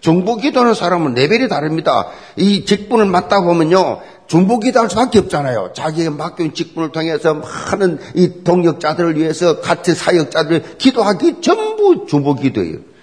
중보 0.00 0.36
기도하는 0.36 0.74
사람은 0.74 1.14
레벨이 1.14 1.48
다릅니다. 1.48 2.08
이 2.36 2.66
직분을 2.66 3.06
맡다 3.06 3.40
보면요. 3.40 4.02
중보 4.26 4.58
기도할 4.58 4.90
수밖에 4.90 5.18
없잖아요. 5.18 5.70
자기의 5.74 6.10
맡겨진 6.10 6.52
직분을 6.52 6.92
통해서 6.92 7.34
많은 7.34 7.98
이 8.14 8.44
동역자들을 8.44 9.16
위해서 9.16 9.60
같은 9.60 9.94
사역자들 9.94 10.76
기도하기 10.76 11.40
전부 11.40 12.04
중보 12.06 12.34
기도예요. 12.34 12.93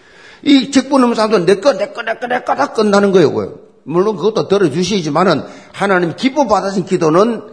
이 0.44 0.72
직분 0.72 1.02
없는 1.04 1.16
사람도 1.16 1.46
내 1.46 1.56
거, 1.60 1.74
내 1.74 1.92
거, 1.92 2.02
내 2.02 2.16
거, 2.16 2.28
내거다 2.28 2.74
끝나는 2.74 3.12
거예요. 3.12 3.54
물론 3.84 4.16
그것도 4.16 4.48
들어주시지만은 4.48 5.44
하나님 5.72 6.16
기뻐 6.16 6.48
받으신 6.48 6.86
기도는 6.86 7.52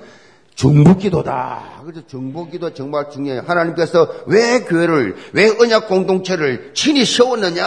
중보 0.55 0.97
기도다. 0.97 1.83
그래서 1.85 2.05
중보 2.09 2.49
기도 2.49 2.75
정말 2.75 3.11
중요해요. 3.11 3.45
하나님께서 3.47 4.09
왜 4.27 4.65
교회를, 4.65 5.15
왜 5.33 5.57
언약 5.57 5.87
공동체를 5.87 6.73
친히 6.75 7.05
세웠느냐? 7.05 7.65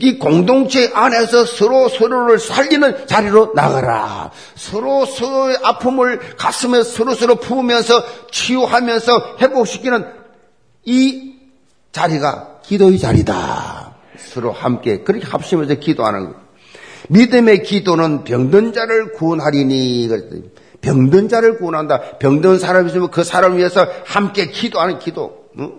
이 0.00 0.18
공동체 0.18 0.90
안에서 0.92 1.44
서로 1.44 1.88
서로를 1.88 2.40
살리는 2.40 3.06
자리로 3.06 3.52
나가라. 3.54 4.32
서로 4.56 5.06
서로의 5.06 5.58
아픔을 5.62 6.36
가슴에 6.36 6.82
서로 6.82 7.14
서로 7.14 7.36
품으면서 7.36 8.02
치유하면서 8.32 9.36
회복시키는 9.40 10.06
이 10.86 11.34
자리가 11.92 12.62
기도의 12.64 12.98
자리다. 12.98 13.85
서로 14.18 14.52
함께 14.52 15.02
그렇게 15.02 15.26
합심해서 15.26 15.74
기도하는 15.74 16.20
거예요. 16.24 16.46
믿음의 17.08 17.62
기도는 17.62 18.24
병든 18.24 18.72
자를 18.72 19.12
구원하리니 19.12 20.08
병든 20.80 21.28
자를 21.28 21.58
구원한다. 21.58 22.18
병든 22.18 22.58
사람이 22.58 22.88
있으면 22.90 23.10
그 23.10 23.24
사람을 23.24 23.58
위해서 23.58 23.86
함께 24.04 24.46
기도하는 24.50 24.98
기도. 24.98 25.46
응? 25.58 25.72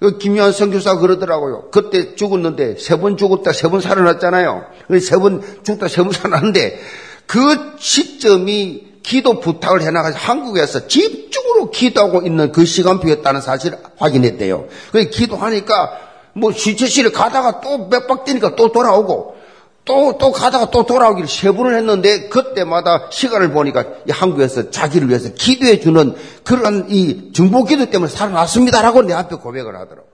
그 0.00 0.16
김요한 0.18 0.52
선교사 0.52 0.96
그러더라고요. 0.98 1.70
그때 1.70 2.14
죽었는데 2.14 2.76
세 2.78 2.96
번 2.96 3.16
죽었다 3.16 3.52
세 3.52 3.68
번 3.68 3.80
살아났잖아요. 3.80 4.64
세 5.00 5.18
번 5.18 5.42
죽다 5.64 5.88
세 5.88 6.02
번 6.02 6.12
살아났는데 6.12 6.78
그 7.26 7.74
시점이 7.78 8.86
기도 9.02 9.40
부탁을 9.40 9.82
해나가서 9.82 10.18
한국에서 10.18 10.86
집중으로 10.86 11.70
기도하고 11.70 12.22
있는 12.22 12.52
그 12.52 12.64
시간표였다는 12.64 13.40
사실을 13.40 13.78
확인했대요. 13.96 14.66
그래서 14.92 15.10
기도하니까 15.10 16.07
뭐 16.38 16.52
시체실에 16.52 17.10
가다가 17.10 17.60
또 17.60 17.88
몇 17.88 18.06
박 18.06 18.24
뛰니까 18.24 18.56
또 18.56 18.72
돌아오고 18.72 19.36
또, 19.84 20.18
또 20.18 20.32
가다가 20.32 20.70
또 20.70 20.84
돌아오기를 20.84 21.28
세 21.28 21.50
번을 21.50 21.74
했는데 21.76 22.28
그때마다 22.28 23.08
시간을 23.10 23.52
보니까 23.52 23.84
한국에서 24.10 24.70
자기를 24.70 25.08
위해서 25.08 25.30
기도해 25.32 25.80
주는 25.80 26.14
그런 26.44 26.86
이 26.90 27.32
중보 27.32 27.64
기도 27.64 27.86
때문에 27.86 28.10
살아났습니다라고 28.10 29.02
내 29.02 29.14
앞에 29.14 29.36
고백을 29.36 29.74
하더라고. 29.76 30.06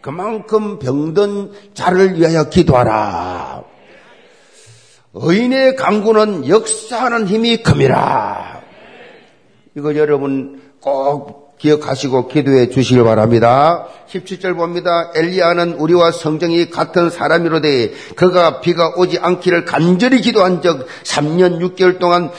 그만큼 0.00 0.80
병든 0.80 1.52
자를 1.74 2.18
위하여 2.18 2.48
기도하라. 2.48 3.62
의인의 5.14 5.76
강구는 5.76 6.48
역사하는 6.48 7.28
힘이 7.28 7.62
큽니다. 7.62 8.62
이거 9.76 9.94
여러분 9.94 10.60
꼭 10.80 11.41
기억하시고 11.62 12.26
기도해 12.26 12.70
주시길 12.70 13.04
바랍니다. 13.04 13.86
17절 14.08 14.56
봅니다. 14.56 15.12
엘리야는 15.14 15.74
우리와 15.74 16.10
성정이 16.10 16.70
같은 16.70 17.08
사람이로되 17.08 17.92
그가 18.16 18.60
비가 18.60 18.92
오지 18.96 19.18
않기를 19.20 19.64
간절히 19.64 20.20
기도한 20.20 20.60
적 20.60 20.86
3년 21.04 21.60
6개월 21.60 22.00
동안 22.00 22.30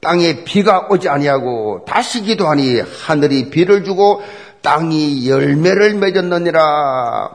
땅에 0.00 0.44
비가 0.44 0.88
오지 0.90 1.10
아니하고 1.10 1.84
다시 1.86 2.22
기도하니 2.22 2.80
하늘이 2.80 3.50
비를 3.50 3.84
주고 3.84 4.22
땅이 4.62 5.28
열매를 5.28 5.94
맺었느니라. 5.96 7.30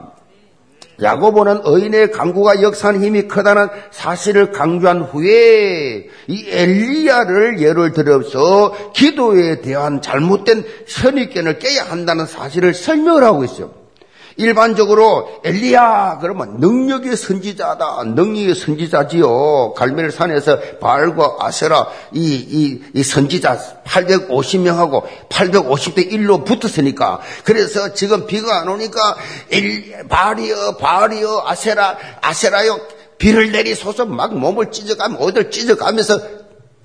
야고보는 1.01 1.61
의인의 1.63 2.11
강구가 2.11 2.61
역사하는 2.61 3.03
힘이 3.03 3.21
크다는 3.27 3.67
사실을 3.91 4.51
강조한 4.51 5.01
후에 5.01 6.08
이 6.29 6.45
엘리야를 6.47 7.59
예를 7.59 7.91
들어서 7.91 8.71
기도에 8.93 9.61
대한 9.61 9.99
잘못된 9.99 10.63
선입견을 10.87 11.57
깨야 11.57 11.85
한다는 11.85 12.27
사실을 12.27 12.75
설명을 12.75 13.23
하고 13.23 13.43
있어요. 13.43 13.71
일반적으로 14.35 15.41
엘리야 15.43 16.19
그러면 16.21 16.57
능력의 16.59 17.17
선지자다. 17.17 18.03
능력의 18.15 18.53
선지자지요. 18.55 19.73
갈멜 19.73 20.11
산에서 20.11 20.59
바알과 20.79 21.37
아세라 21.39 21.87
이, 22.13 22.35
이, 22.35 22.81
이 22.93 23.03
선지자 23.03 23.83
850명하고 23.83 25.03
850대 25.29 26.11
1로 26.11 26.45
붙었으니까 26.45 27.19
그래서 27.43 27.93
지금 27.93 28.27
비가 28.27 28.61
안 28.61 28.69
오니까 28.69 29.17
엘, 29.51 30.07
바알이여 30.07 30.77
바알이여 30.77 31.43
아세라 31.47 31.97
아세라요 32.21 32.79
비를 33.19 33.51
내리소서 33.51 34.05
막 34.05 34.35
몸을 34.35 34.71
찢어가면 34.71 35.19
어딜 35.21 35.51
찢어가면서 35.51 36.19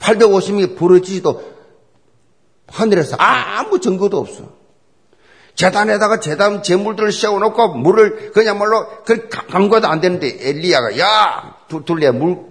850명이 0.00 0.76
부러지지도 0.76 1.54
하늘에서 2.66 3.16
아무 3.18 3.80
증거도 3.80 4.18
없어. 4.18 4.52
재단에다가 5.54 6.18
재단 6.18 6.62
재물들을 6.62 7.12
세워놓고 7.12 7.74
물을 7.74 8.32
그냥말로 8.32 8.86
그 9.04 9.28
간과도 9.28 9.86
안 9.86 10.00
되는데 10.00 10.36
엘리야가 10.40 10.98
야 10.98 11.56
둘레 11.86 12.10
물 12.10 12.48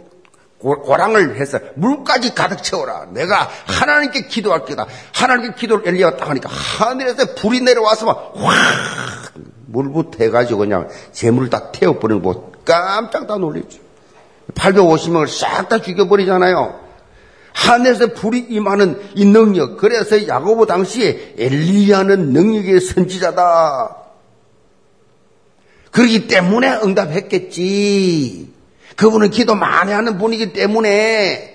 고랑을 0.60 1.36
해서 1.36 1.60
물까지 1.76 2.34
가득 2.34 2.64
채워라. 2.64 3.08
내가 3.12 3.50
하나님께 3.66 4.28
기도할 4.28 4.64
게다. 4.64 4.88
하나님께 5.14 5.56
기도를 5.60 5.86
엘리야가 5.90 6.16
딱 6.16 6.30
하니까 6.30 6.50
하늘에서 6.50 7.36
불이 7.36 7.60
내려와서 7.60 8.06
막 8.06 8.34
확 8.36 9.23
물부터 9.68 10.24
해가지고 10.24 10.60
그냥 10.60 10.90
재물을 11.12 11.50
다 11.50 11.72
태워버리는 11.72 12.22
거 12.24 12.52
깜짝 12.66 13.28
다 13.28 13.38
놀랬죠. 13.38 13.80
850명을 14.54 15.28
싹 15.28 15.70
다 15.70 15.82
죽여버리잖아요. 15.82 16.82
하늘에서 17.54 18.08
불이 18.14 18.48
임하는 18.50 19.00
이 19.16 19.26
능력. 19.26 19.78
그래서 19.78 20.28
야고보 20.28 20.66
당시에 20.66 21.36
엘리야는 21.38 22.34
능력의 22.34 22.82
선지자다. 22.82 23.98
그렇기 25.92 26.28
때문에 26.28 26.80
응답했겠지. 26.84 28.52
그분은 28.96 29.30
기도 29.30 29.56
많이 29.56 29.92
하는 29.92 30.18
분이기 30.18 30.52
때문에. 30.54 31.53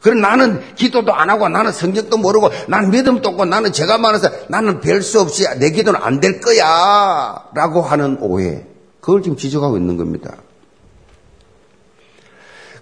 그럼 0.00 0.20
나는 0.20 0.74
기도도 0.76 1.12
안 1.12 1.28
하고 1.28 1.48
나는 1.48 1.72
성경도 1.72 2.16
모르고 2.16 2.50
나는 2.68 2.90
믿음도 2.90 3.28
없고 3.30 3.44
나는 3.44 3.72
죄가 3.72 3.98
많아서 3.98 4.30
나는 4.48 4.80
별 4.80 5.02
수 5.02 5.20
없이 5.20 5.44
내 5.58 5.70
기도는 5.70 6.00
안 6.02 6.20
될 6.20 6.40
거야. 6.40 7.44
라고 7.54 7.82
하는 7.82 8.16
오해. 8.20 8.64
그걸 9.00 9.22
지금 9.22 9.36
지적하고 9.36 9.76
있는 9.76 9.96
겁니다. 9.96 10.36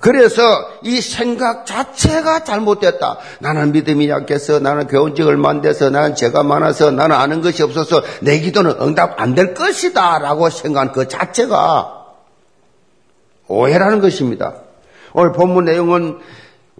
그래서 0.01 0.43
이 0.85 1.01
생각 1.01 1.67
자체가 1.67 2.45
잘못됐다. 2.45 3.19
나는 3.41 3.73
믿음이 3.73 4.09
약해서, 4.09 4.61
나는 4.61 4.87
교훈 4.87 5.17
지 5.17 5.23
얼마 5.23 5.51
안 5.51 5.61
돼서, 5.61 5.91
나는 5.91 6.15
죄가 6.15 6.45
많아서, 6.45 6.93
나는 6.93 7.17
아는 7.17 7.41
것이 7.41 7.65
없어서 7.65 8.03
내 8.21 8.39
기도는 8.39 8.77
응답 8.81 9.21
안 9.21 9.35
될 9.35 9.55
것이다. 9.55 10.19
라고 10.21 10.51
생각한 10.51 10.93
그 10.93 11.09
자체가 11.09 11.95
오해라는 13.49 14.01
것입니다. 14.01 14.55
오늘 15.15 15.33
본문 15.33 15.65
내용은 15.65 16.19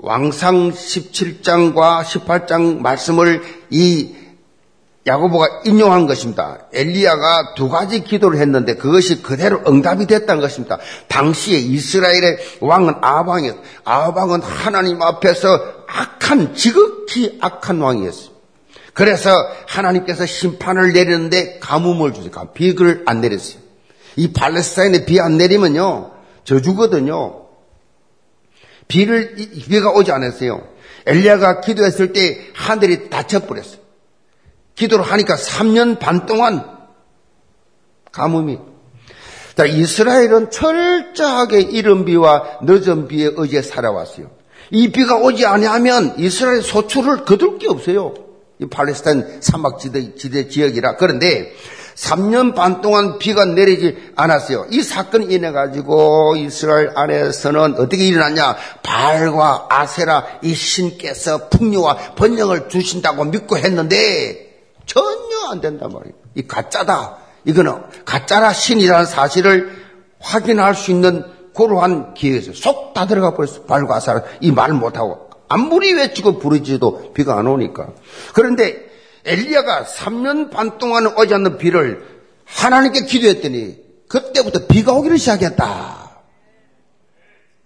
왕상 0.01 0.71
17장과 0.73 2.03
18장 2.03 2.79
말씀을 2.79 3.43
이 3.71 4.15
야고보가 5.07 5.63
인용한 5.65 6.07
것입니다. 6.07 6.59
엘리야가 6.73 7.55
두 7.55 7.69
가지 7.69 8.05
기도를 8.05 8.39
했는데 8.41 8.75
그것이 8.75 9.23
그대로 9.23 9.63
응답이 9.67 10.07
됐다는 10.07 10.43
것입니다. 10.43 10.79
당시에 11.09 11.59
이스라엘의 11.59 12.39
왕은 12.61 12.95
아방이었 13.01 13.57
아방은 13.85 14.43
하나님 14.43 15.01
앞에서 15.01 15.49
악한 15.89 16.55
지극히 16.55 17.39
악한 17.41 17.81
왕이었어요. 17.81 18.39
그래서 18.93 19.31
하나님께서 19.67 20.27
심판을 20.27 20.93
내리는데 20.93 21.59
가뭄을 21.61 22.13
주세요. 22.13 22.31
비를 22.53 23.03
안 23.07 23.21
내렸어요. 23.21 23.63
이 24.17 24.33
팔레스타인에 24.33 25.07
비 25.07 25.21
안 25.21 25.39
내리면요 25.39 26.11
저주거든요. 26.45 27.48
비를 28.89 29.37
비가 29.37 29.91
오지 29.93 30.11
않았어요. 30.11 30.67
엘리야가 31.07 31.61
기도했을 31.61 32.13
때 32.13 32.49
하늘이 32.55 33.11
닫혀버렸어요. 33.11 33.79
기도를 34.75 35.05
하니까 35.05 35.37
3년 35.37 35.99
반 35.99 36.27
동안 36.27 36.79
가뭄이. 38.13 38.59
자, 39.57 39.65
이스라엘은 39.67 40.51
철저하게 40.51 41.61
이른 41.61 42.05
비와 42.05 42.61
늦은 42.63 43.09
비에 43.09 43.31
의지해 43.35 43.61
살아왔어요. 43.63 44.31
이 44.71 44.93
비가 44.93 45.17
오지 45.17 45.47
아니하면 45.47 46.15
이스라엘 46.19 46.63
소출을 46.63 47.25
거둘 47.25 47.59
게 47.59 47.69
없어요. 47.69 48.15
이 48.61 48.67
팔레스타인 48.67 49.41
사막 49.41 49.79
지대 49.79 50.15
지대 50.15 50.49
지역이라. 50.49 50.97
그런데 50.97 51.53
3년 51.99 52.55
반 52.55 52.81
동안 52.81 53.19
비가 53.19 53.45
내리지 53.45 54.13
않았어요. 54.15 54.67
이 54.71 54.83
사건이 54.83 55.35
인해 55.35 55.51
가지고 55.51 56.37
이스라엘 56.37 56.93
안에서는 56.95 57.75
어떻게 57.75 58.07
일어났냐? 58.07 58.57
발과 58.83 59.67
아세라 59.69 60.25
이 60.43 60.55
신께서 60.55 61.49
풍요와 61.49 62.15
번영을 62.15 62.69
주신다고 62.69 63.25
믿고 63.25 63.59
했는데 63.59 64.49
전혀 64.87 65.51
안 65.51 65.61
된단 65.61 65.91
말이에요. 65.93 66.15
이 66.37 66.47
가짜다. 66.47 67.17
이거는 67.45 67.83
가짜라 68.05 68.53
신이라는 68.53 69.07
사실을 69.07 69.71
확인할 70.21 70.77
수 70.77 70.93
있는 70.93 71.25
고러한 71.55 72.15
기회에서 72.15 72.53
속다 72.53 73.07
들어가 73.07 73.35
버렸어. 73.35 73.63
발과 73.65 73.99
사람 73.99 74.23
이말 74.41 74.73
못하고 74.73 75.31
아무리 75.49 75.95
외치고 75.95 76.39
부르지도 76.39 77.13
비가 77.13 77.39
안 77.39 77.49
오니까. 77.49 77.89
그런데 78.35 78.88
엘리야가 79.29 79.85
3년 79.85 80.51
반 80.51 80.79
동안 80.79 81.07
오지 81.07 81.35
않는 81.35 81.59
비를 81.59 82.03
하나님께 82.45 83.05
기도했더니 83.05 83.77
그때부터 84.09 84.67
비가 84.67 84.95
오기를 84.95 85.19
시작했다. 85.19 86.09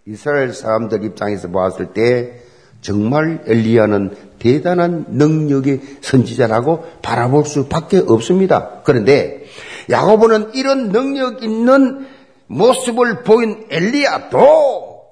이스라엘 0.06 0.52
사람들 0.52 1.04
입장에서 1.04 1.48
보았을 1.48 1.92
때 1.92 2.42
정말 2.80 3.44
엘리야는 3.46 4.16
대단한 4.40 5.06
능력의 5.10 5.80
선지자라고 6.00 6.84
바라볼 7.00 7.44
수밖에 7.44 7.98
없습니다. 7.98 8.82
그런데 8.82 9.44
야고보는 9.88 10.54
이런 10.54 10.90
능력 10.90 11.44
있는 11.44 12.08
모습을 12.48 13.22
보인 13.22 13.66
엘리야도 13.70 15.02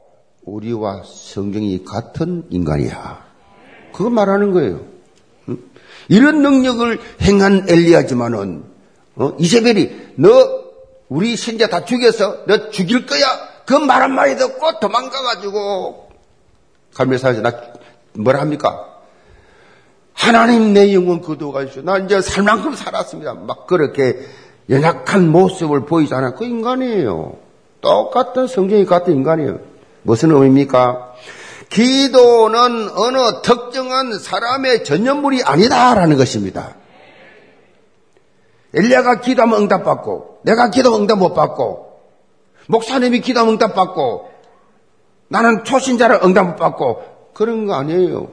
우리와 0.44 1.03
성경이 1.05 1.84
같은 1.84 2.44
인간이야. 2.51 3.24
그거 3.92 4.11
말하는 4.11 4.51
거예요. 4.51 4.89
이런 6.11 6.42
능력을 6.42 6.98
행한 7.22 7.66
엘리야지만은 7.68 8.64
어? 9.16 9.32
이세벨이 9.38 9.90
너 10.16 10.28
우리 11.08 11.36
신자 11.36 11.68
다 11.68 11.84
죽여서 11.84 12.44
너 12.46 12.70
죽일 12.70 13.06
거야. 13.06 13.20
그 13.64 13.74
말 13.78 14.02
한마디 14.02 14.36
듣고 14.36 14.80
도망가가지고 14.80 16.11
갈매사에서 16.94 17.40
나 17.42 17.52
뭐라 18.14 18.40
합니까? 18.40 18.86
하나님 20.12 20.72
내 20.72 20.92
영혼 20.92 21.20
거두어가시오. 21.22 21.82
나 21.82 21.98
이제 21.98 22.20
살 22.20 22.42
만큼 22.42 22.74
살았습니다. 22.74 23.34
막 23.34 23.68
그렇게 23.68 24.18
연약한 24.68 25.28
모습을 25.30 25.86
보이지 25.86 26.12
않아. 26.14 26.34
그 26.34 26.44
인간이에요. 26.44 27.36
똑같은 27.80 28.48
성경이 28.48 28.84
같은 28.84 29.14
인간이에요. 29.14 29.61
무슨 30.02 30.32
의미입니까? 30.32 31.14
기도는 31.70 32.90
어느 32.96 33.42
특정한 33.42 34.18
사람의 34.18 34.84
전념물이 34.84 35.42
아니다라는 35.44 36.16
것입니다. 36.16 36.76
엘리야가 38.74 39.20
기도하면 39.20 39.62
응답받고, 39.62 40.40
내가 40.42 40.70
기도하면 40.70 41.02
응답 41.02 41.18
못 41.18 41.34
받고, 41.34 42.00
목사님이 42.66 43.20
기도하면 43.20 43.54
응답받고, 43.54 44.30
나는 45.28 45.64
초신자를 45.64 46.20
응답 46.24 46.46
못 46.46 46.56
받고, 46.56 47.02
그런 47.34 47.66
거 47.66 47.74
아니에요. 47.74 48.28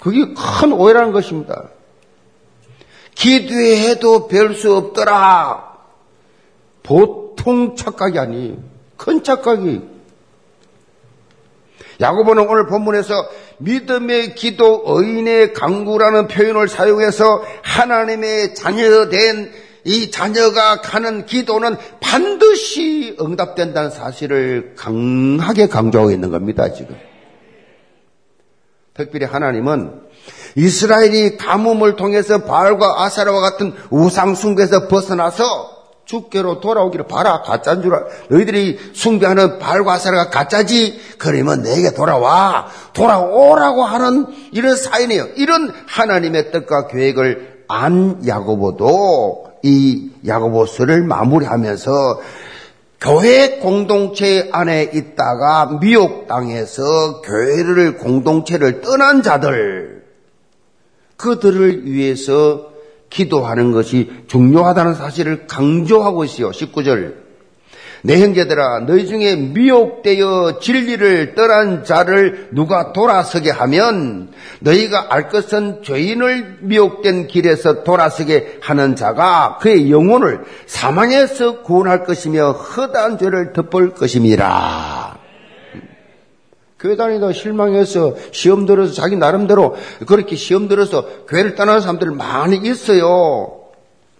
그게 0.00 0.34
큰 0.34 0.72
오해라는 0.72 1.12
것입니다. 1.12 1.70
기도해도 3.14 4.26
별 4.26 4.54
수 4.54 4.76
없더라. 4.76 5.74
보통 6.82 7.76
착각이 7.76 8.18
아니에요. 8.18 8.56
큰 8.96 9.22
착각이. 9.22 9.93
야고보는 12.00 12.48
오늘 12.48 12.66
본문에서 12.66 13.14
믿음의 13.58 14.34
기도 14.34 14.82
의인의 14.86 15.52
강구라는 15.52 16.28
표현을 16.28 16.68
사용해서 16.68 17.44
하나님의 17.62 18.54
자녀된 18.54 19.52
이 19.84 20.10
자녀가 20.10 20.80
가는 20.80 21.26
기도는 21.26 21.76
반드시 22.00 23.16
응답된다는 23.20 23.90
사실을 23.90 24.74
강하게 24.76 25.68
강조하고 25.68 26.10
있는 26.10 26.30
겁니다, 26.30 26.72
지금. 26.72 26.96
특별히 28.94 29.26
하나님은 29.26 30.00
이스라엘이 30.56 31.36
가뭄을 31.36 31.96
통해서 31.96 32.44
바알과 32.44 33.04
아사라와 33.04 33.40
같은 33.40 33.74
우상 33.90 34.34
숭배에서 34.34 34.88
벗어나서 34.88 35.73
주께로 36.04 36.60
돌아오기를 36.60 37.06
바라 37.06 37.42
가짜인 37.42 37.82
줄 37.82 37.94
알. 37.94 38.04
너희들이 38.28 38.78
숭배하는 38.92 39.58
발과 39.58 39.98
사라가 39.98 40.30
가짜지. 40.30 41.00
그러면 41.18 41.62
내게 41.62 41.92
돌아와 41.92 42.66
돌아오라고 42.92 43.84
하는 43.84 44.26
이런 44.52 44.76
사인이에요. 44.76 45.28
이런 45.36 45.72
하나님의 45.86 46.52
뜻과 46.52 46.88
계획을 46.88 47.64
안 47.68 48.26
야고보도 48.26 49.52
이 49.62 50.10
야고보서를 50.26 51.02
마무리하면서 51.04 52.20
교회 53.00 53.58
공동체 53.58 54.48
안에 54.52 54.90
있다가 54.94 55.78
미혹 55.80 56.26
당해서 56.26 57.20
교회를 57.22 57.98
공동체를 57.98 58.80
떠난 58.80 59.22
자들 59.22 60.04
그들을 61.16 61.86
위해서 61.86 62.73
기도하는 63.14 63.70
것이 63.70 64.10
중요하다는 64.26 64.94
사실을 64.94 65.46
강조하고 65.46 66.24
있어요. 66.24 66.50
19절. 66.50 67.24
내 68.02 68.20
형제들아 68.20 68.80
너희 68.80 69.06
중에 69.06 69.34
미혹되어 69.34 70.58
진리를 70.60 71.34
떠난 71.34 71.84
자를 71.84 72.48
누가 72.52 72.92
돌아서게 72.92 73.50
하면 73.50 74.28
너희가 74.60 75.06
알 75.08 75.30
것은 75.30 75.82
죄인을 75.82 76.58
미혹된 76.60 77.28
길에서 77.28 77.82
돌아서게 77.82 78.58
하는 78.60 78.94
자가 78.94 79.56
그의 79.62 79.90
영혼을 79.90 80.44
사망에서 80.66 81.62
구원할 81.62 82.04
것이며 82.04 82.52
허다한 82.52 83.16
죄를 83.16 83.54
덮을 83.54 83.94
것임이라. 83.94 85.23
교회 86.84 86.96
다니다 86.96 87.32
실망해서 87.32 88.14
시험 88.30 88.66
들어서 88.66 88.92
자기 88.92 89.16
나름대로 89.16 89.74
그렇게 90.06 90.36
시험 90.36 90.68
들어서 90.68 91.06
교회를 91.26 91.54
떠나는 91.54 91.80
사람들 91.80 92.10
많이 92.10 92.58
있어요. 92.58 93.60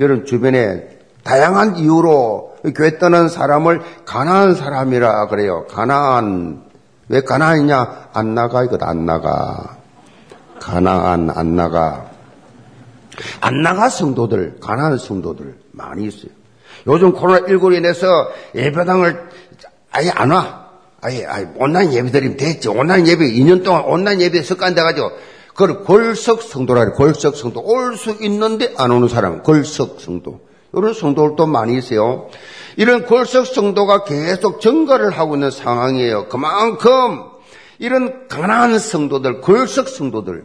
여러분 0.00 0.24
주변에 0.24 0.88
다양한 1.24 1.76
이유로 1.76 2.56
교회 2.74 2.96
떠난 2.96 3.28
사람을 3.28 3.82
가난한 4.06 4.54
사람이라 4.54 5.28
그래요. 5.28 5.66
가난 5.68 6.64
왜 7.10 7.20
가난이냐? 7.20 8.08
안 8.14 8.34
나가, 8.34 8.64
이거 8.64 8.78
안 8.80 9.04
나가. 9.04 9.76
가난안, 10.58 11.28
안 11.36 11.56
나가. 11.56 12.06
안 13.42 13.60
나가 13.60 13.90
성도들, 13.90 14.56
가난한 14.60 14.96
성도들 14.96 15.54
많이 15.72 16.06
있어요. 16.06 16.32
요즘 16.86 17.12
코로나19로 17.12 17.76
인해서 17.76 18.06
예배당을 18.54 19.28
아예 19.90 20.08
안 20.14 20.30
와. 20.30 20.63
아예, 21.04 21.24
아예 21.26 21.46
온라인 21.56 21.92
예배 21.92 22.10
드리면 22.10 22.36
됐지. 22.38 22.68
온라인 22.68 23.06
예배, 23.06 23.26
2년 23.26 23.62
동안 23.62 23.84
온라인 23.84 24.20
예배 24.20 24.42
습관돼가지고, 24.42 25.10
그걸 25.54 25.84
골석 25.84 26.42
성도라 26.42 26.84
그래. 26.84 26.94
골석 26.96 27.36
성도. 27.36 27.60
올 27.62 27.96
수 27.96 28.16
있는데 28.22 28.74
안 28.76 28.90
오는 28.90 29.08
사람. 29.08 29.42
골석 29.42 30.00
성도. 30.00 30.40
이런 30.76 30.92
성도들도 30.94 31.46
많이 31.46 31.78
있어요. 31.78 32.28
이런 32.76 33.04
골석 33.04 33.46
성도가 33.46 34.02
계속 34.04 34.60
증가를 34.60 35.10
하고 35.10 35.36
있는 35.36 35.52
상황이에요. 35.52 36.26
그만큼 36.28 37.22
이런 37.78 38.26
가난한 38.26 38.78
성도들, 38.80 39.40
골석 39.40 39.88
성도들, 39.88 40.44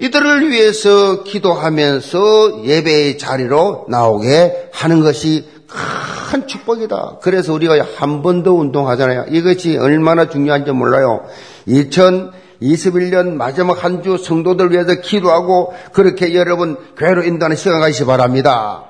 이들을 0.00 0.50
위해서 0.50 1.24
기도하면서 1.24 2.64
예배의 2.64 3.18
자리로 3.18 3.86
나오게 3.88 4.70
하는 4.72 5.00
것이 5.00 5.48
큰 5.68 6.46
축복이다. 6.46 7.18
그래서 7.22 7.52
우리가 7.52 7.74
한 7.96 8.22
번 8.22 8.42
더 8.42 8.52
운동하잖아요. 8.54 9.26
이것이 9.30 9.76
얼마나 9.76 10.28
중요한지 10.28 10.72
몰라요. 10.72 11.24
2021년 11.68 13.32
마지막 13.34 13.84
한 13.84 14.02
주 14.02 14.16
성도들 14.16 14.70
위해서 14.72 14.94
기도하고 14.94 15.74
그렇게 15.92 16.34
여러분 16.34 16.76
교회로 16.96 17.24
인도하는 17.24 17.56
시간 17.56 17.80
가시기 17.80 18.06
바랍니다. 18.06 18.84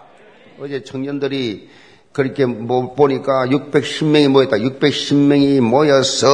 어제 0.61 0.83
청년들이 0.85 1.69
그렇게 2.13 2.47
뭐 2.47 2.95
보니까 2.95 3.47
610명이 3.47 4.29
모였다. 4.29 4.57
610명이 4.57 5.61
모여서 5.61 6.27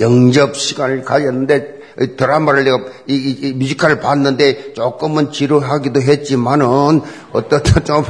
영접 0.00 0.56
시간을 0.56 1.02
가졌는데 1.02 1.79
드라마를 2.16 2.64
내가 2.64 2.78
이, 3.06 3.14
이, 3.14 3.48
이 3.48 3.52
뮤지컬을 3.52 4.00
봤는데 4.00 4.72
조금은 4.72 5.32
지루하기도 5.32 6.00
했지만은 6.00 7.02
어떻든 7.32 7.84
좀 7.84 8.04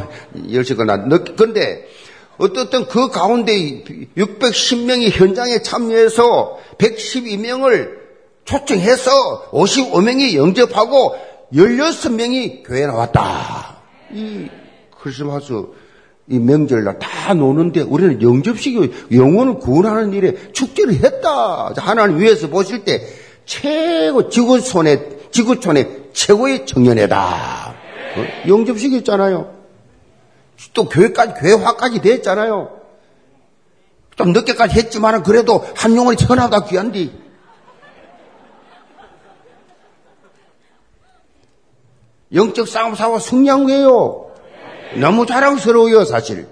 열시거나 0.53 1.09
근데 1.37 1.89
어떻든 2.39 2.87
그 2.87 3.09
가운데 3.11 3.85
610명이 4.17 5.11
현장에 5.11 5.61
참여해서 5.61 6.59
112명을 6.79 8.01
초청해서 8.45 9.51
55명이 9.51 10.35
영접하고 10.35 11.15
16명이 11.53 12.67
교회에 12.67 12.87
나왔다. 12.87 13.77
이 14.13 14.49
크리스마스 15.03 15.53
이 16.29 16.39
명절날 16.39 16.99
다 16.99 17.35
노는데 17.35 17.83
우리는 17.83 18.23
영접식이 18.23 18.91
영혼을 19.13 19.59
구원하는 19.59 20.13
일에 20.13 20.35
축제를 20.53 20.95
했다. 20.95 21.73
하나님 21.77 22.19
위에서 22.19 22.49
보실 22.49 22.85
때 22.85 23.05
최고 23.51 24.29
지구촌의 24.29 25.31
지구촌의 25.33 26.11
최고의 26.13 26.67
청년회다. 26.67 27.75
어? 28.17 28.49
영접식이 28.49 28.99
있잖아요. 28.99 29.53
또 30.73 30.89
교회까지 30.89 31.35
교회화까지 31.41 32.01
됐잖아요. 32.01 32.81
좀 34.15 34.33
늦게까지 34.33 34.79
했지만 34.79 35.25
그래도 35.25 35.67
한 35.75 35.97
영혼이 35.97 36.17
천하보다 36.17 36.67
귀한데. 36.67 37.13
영적 42.33 42.69
싸움 42.69 42.95
승리한 43.19 43.65
거예요. 43.65 44.31
너무 44.95 45.27
자랑스러워요, 45.27 46.05
사실. 46.05 46.47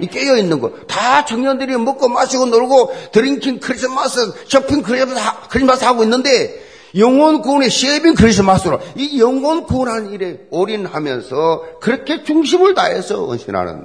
이 0.00 0.06
깨어 0.06 0.36
있는 0.36 0.60
거. 0.60 0.72
다 0.86 1.24
청년들이 1.24 1.76
먹고 1.76 2.08
마시고 2.08 2.46
놀고 2.46 2.92
drinking 3.12 3.60
Christmas, 3.60 4.32
shopping 4.46 4.82
Christmas, 4.82 5.84
하고 5.84 6.02
있는데 6.02 6.62
영혼 6.96 7.40
구원의 7.42 7.70
saving 7.70 8.14
Christmas로 8.14 8.80
이 8.96 9.20
영혼 9.20 9.64
구원하는 9.64 10.12
일에 10.12 10.46
올인하면서 10.50 11.80
그렇게 11.80 12.22
중심을 12.22 12.74
다해서 12.74 13.26
헌신하는 13.26 13.84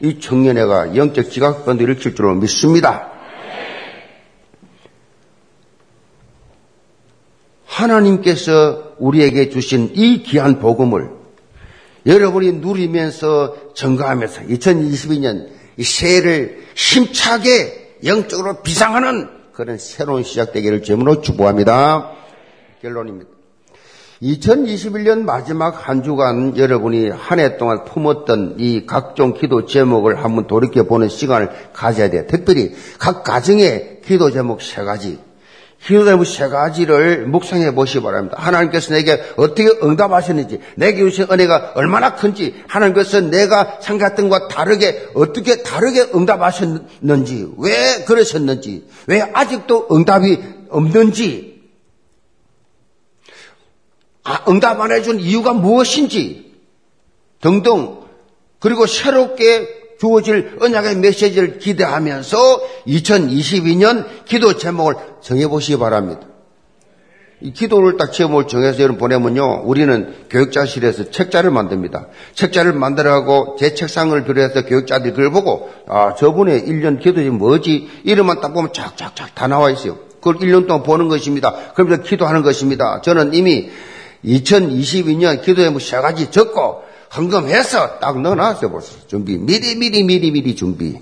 이 0.00 0.18
청년회가 0.18 0.96
영적 0.96 1.30
지각권도 1.30 1.84
일으킬 1.84 2.16
줄로 2.16 2.34
믿습니다. 2.34 3.08
하나님께서 7.64 8.94
우리에게 8.98 9.48
주신 9.48 9.92
이 9.94 10.22
귀한 10.24 10.58
복음을 10.58 11.21
여러분이 12.06 12.52
누리면서 12.54 13.74
증거하면서 13.74 14.42
2022년 14.42 15.48
이 15.76 15.84
새해를 15.84 16.64
힘차게 16.74 17.98
영적으로 18.04 18.62
비상하는 18.62 19.28
그런 19.52 19.78
새로운 19.78 20.22
시작되기를 20.22 20.82
점으로 20.82 21.20
축복합니다. 21.20 22.10
결론입니다. 22.80 23.30
2021년 24.22 25.22
마지막 25.22 25.88
한 25.88 26.02
주간 26.04 26.56
여러분이 26.56 27.08
한 27.10 27.40
해 27.40 27.56
동안 27.56 27.84
품었던 27.84 28.56
이 28.58 28.86
각종 28.86 29.34
기도 29.34 29.66
제목을 29.66 30.22
한번 30.22 30.46
돌이켜보는 30.46 31.08
시간을 31.08 31.50
가져야 31.72 32.08
돼요. 32.10 32.24
특별히 32.28 32.72
각 32.98 33.24
가정의 33.24 34.00
기도 34.04 34.30
제목 34.30 34.62
세 34.62 34.82
가지, 34.84 35.18
기도대목 35.84 36.26
세 36.26 36.48
가지를 36.48 37.26
묵상해 37.26 37.74
보시기 37.74 38.02
바랍니다. 38.02 38.36
하나님께서 38.38 38.94
내게 38.94 39.20
어떻게 39.36 39.68
응답하셨는지, 39.82 40.60
내게 40.76 40.98
주신 40.98 41.26
은혜가 41.30 41.72
얼마나 41.74 42.14
큰지, 42.14 42.62
하나님께서 42.68 43.20
내가 43.20 43.78
생각했던 43.80 44.28
것과 44.28 44.48
다르게, 44.48 45.08
어떻게 45.14 45.62
다르게 45.62 46.08
응답하셨는지, 46.14 47.52
왜 47.58 48.04
그러셨는지, 48.04 48.86
왜 49.08 49.22
아직도 49.22 49.88
응답이 49.90 50.38
없는지, 50.70 51.62
아, 54.22 54.44
응답 54.48 54.80
안 54.80 54.92
해준 54.92 55.18
이유가 55.18 55.52
무엇인지, 55.52 56.52
등등, 57.40 58.02
그리고 58.60 58.86
새롭게 58.86 59.81
주어질 60.02 60.56
언약의 60.60 60.96
메시지를 60.96 61.58
기대하면서 61.60 62.36
2022년 62.88 64.04
기도 64.24 64.56
제목을 64.56 64.96
정해보시기 65.20 65.78
바랍니다. 65.78 66.22
이 67.40 67.52
기도를 67.52 67.96
딱 67.98 68.12
제목을 68.12 68.48
정해서 68.48 68.80
여러분 68.80 68.98
보내면요, 68.98 69.62
우리는 69.64 70.12
교육자실에서 70.28 71.12
책자를 71.12 71.52
만듭니다. 71.52 72.08
책자를 72.34 72.72
만들어가고 72.72 73.54
제 73.60 73.74
책상을 73.74 74.24
들여서 74.24 74.64
교육자들이 74.64 75.12
그걸 75.12 75.30
보고, 75.30 75.70
아, 75.86 76.16
저분의 76.16 76.62
1년 76.62 77.00
기도지 77.00 77.30
뭐지? 77.30 77.88
이름만 78.02 78.40
딱 78.40 78.52
보면 78.52 78.72
쫙쫙쫙 78.72 79.36
다 79.36 79.46
나와 79.46 79.70
있어요. 79.70 79.98
그걸 80.20 80.38
1년 80.38 80.66
동안 80.66 80.82
보는 80.82 81.06
것입니다. 81.06 81.54
그러면서 81.74 82.02
기도하는 82.02 82.42
것입니다. 82.42 83.02
저는 83.02 83.34
이미 83.34 83.70
2022년 84.24 85.42
기도 85.42 85.62
제목 85.62 85.80
세 85.80 85.96
가지 85.98 86.28
적고, 86.32 86.90
헌금해서 87.16 87.98
딱 87.98 88.20
넣어놨어요, 88.20 88.70
벌써. 88.70 89.06
준비. 89.06 89.36
미리, 89.38 89.76
미리, 89.76 90.02
미리, 90.02 90.30
미리 90.30 90.56
준비. 90.56 90.98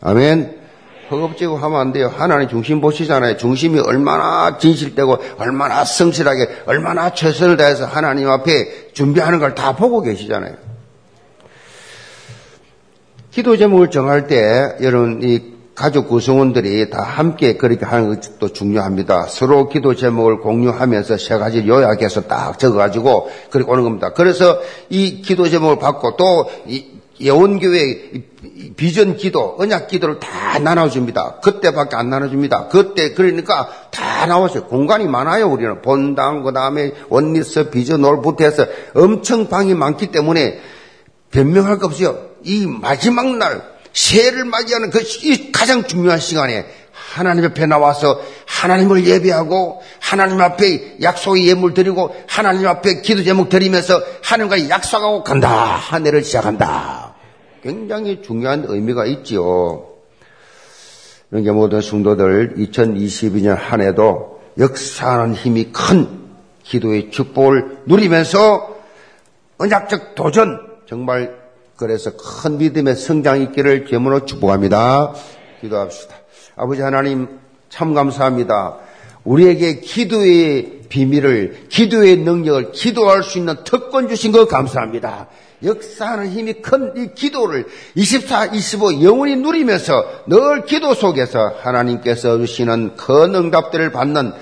아멘. 0.00 0.62
허겁지겁 1.10 1.62
하면 1.62 1.80
안 1.80 1.92
돼요. 1.92 2.12
하나님 2.14 2.48
중심 2.48 2.80
보시잖아요. 2.80 3.36
중심이 3.36 3.78
얼마나 3.78 4.58
진실되고, 4.58 5.18
얼마나 5.38 5.84
성실하게, 5.84 6.62
얼마나 6.66 7.12
최선을 7.14 7.56
다해서 7.56 7.86
하나님 7.86 8.28
앞에 8.28 8.92
준비하는 8.92 9.38
걸 9.38 9.54
다 9.54 9.76
보고 9.76 10.00
계시잖아요. 10.02 10.56
기도 13.30 13.56
제목을 13.56 13.90
정할 13.90 14.26
때, 14.26 14.76
여러분, 14.82 15.20
이 15.22 15.53
가족 15.74 16.08
구성원들이 16.08 16.90
다 16.90 17.02
함께 17.02 17.56
그렇게 17.56 17.84
하는 17.84 18.20
것도 18.20 18.52
중요합니다. 18.52 19.26
서로 19.26 19.68
기도 19.68 19.94
제목을 19.94 20.38
공유하면서 20.38 21.18
세 21.18 21.36
가지 21.36 21.66
요약해서 21.66 22.22
딱 22.22 22.58
적어가지고 22.58 23.30
그렇게 23.50 23.70
오는 23.70 23.82
겁니다. 23.82 24.12
그래서 24.12 24.60
이 24.88 25.20
기도 25.22 25.48
제목을 25.48 25.78
받고 25.78 26.16
또 26.16 26.48
예원교회 27.20 28.12
비전 28.76 29.16
기도, 29.16 29.56
언약 29.58 29.88
기도를 29.88 30.18
다 30.18 30.58
나눠줍니다. 30.58 31.40
그때밖에 31.42 31.96
안 31.96 32.10
나눠줍니다. 32.10 32.68
그때 32.68 33.12
그러니까 33.12 33.68
다 33.90 34.26
나왔어요. 34.26 34.66
공간이 34.66 35.06
많아요. 35.06 35.48
우리는 35.48 35.80
본당 35.82 36.42
그 36.42 36.52
다음에 36.52 36.92
원리스 37.08 37.70
비전 37.70 38.04
올부터 38.04 38.44
해서 38.44 38.66
엄청 38.94 39.48
방이 39.48 39.74
많기 39.74 40.08
때문에 40.08 40.60
변명할 41.30 41.78
거 41.78 41.86
없어요. 41.86 42.18
이 42.42 42.66
마지막 42.66 43.36
날 43.36 43.73
새해를 43.94 44.44
맞이하는 44.44 44.90
그 44.90 45.00
가장 45.52 45.84
중요한 45.84 46.18
시간에 46.18 46.66
하나님 46.92 47.44
앞에 47.44 47.66
나와서 47.66 48.20
하나님을 48.46 49.06
예배하고 49.06 49.82
하나님 50.00 50.40
앞에 50.40 50.96
약속의 51.00 51.46
예물 51.46 51.72
드리고 51.72 52.14
하나님 52.26 52.66
앞에 52.66 53.02
기도 53.02 53.22
제목 53.22 53.48
드리면서 53.48 54.02
하나님과 54.22 54.68
약속하고 54.68 55.22
간다. 55.22 55.48
한 55.48 56.06
해를 56.06 56.22
시작한다. 56.24 57.14
굉장히 57.62 58.20
중요한 58.20 58.64
의미가 58.66 59.06
있지요. 59.06 59.86
이게 61.32 61.50
모든 61.50 61.80
성도들 61.80 62.54
2022년 62.56 63.56
한 63.56 63.80
해도 63.80 64.40
역사하는 64.58 65.34
힘이 65.34 65.72
큰 65.72 66.24
기도의 66.64 67.10
축복을 67.10 67.78
누리면서 67.86 68.76
언약적 69.58 70.14
도전 70.14 70.60
정말 70.88 71.43
그래서 71.76 72.12
큰 72.16 72.58
믿음의 72.58 72.96
성장이 72.96 73.44
있기를 73.44 73.86
제문으로 73.86 74.26
축복합니다. 74.26 75.14
기도합시다. 75.60 76.14
아버지 76.56 76.82
하나님 76.82 77.40
참 77.68 77.94
감사합니다. 77.94 78.76
우리에게 79.24 79.80
기도의 79.80 80.82
비밀을, 80.88 81.66
기도의 81.68 82.18
능력을 82.18 82.72
기도할 82.72 83.22
수 83.22 83.38
있는 83.38 83.56
특권 83.64 84.08
주신 84.08 84.30
것 84.32 84.46
감사합니다. 84.46 85.28
역사하는 85.64 86.30
힘이 86.30 86.54
큰 86.54 86.92
이 86.96 87.14
기도를 87.14 87.66
24, 87.94 88.46
25 88.46 89.02
영원히 89.02 89.34
누리면서 89.36 90.04
늘 90.26 90.66
기도 90.66 90.94
속에서 90.94 91.54
하나님께서 91.62 92.38
주시는 92.38 92.96
큰 92.96 93.34
응답들을 93.34 93.90
받는 93.90 94.32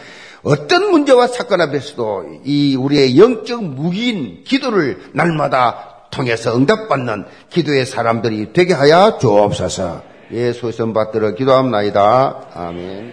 어떤 0.43 0.91
문제와 0.91 1.29
사건 1.29 1.61
앞에서도 1.61 2.41
이 2.45 2.75
우리의 2.75 3.17
영적 3.17 3.63
무기인 3.63 4.43
기도를 4.43 5.01
날마다 5.13 5.92
통해서 6.13 6.57
응답받는 6.57 7.25
기도의 7.51 7.87
사람들이 7.87 8.53
되게 8.53 8.75
하여 8.75 9.19
주옵소서. 9.19 10.03
예수의 10.31 10.73
선 10.73 10.93
받들어 10.93 11.35
기도합나이다. 11.35 12.47
아멘. 12.55 13.11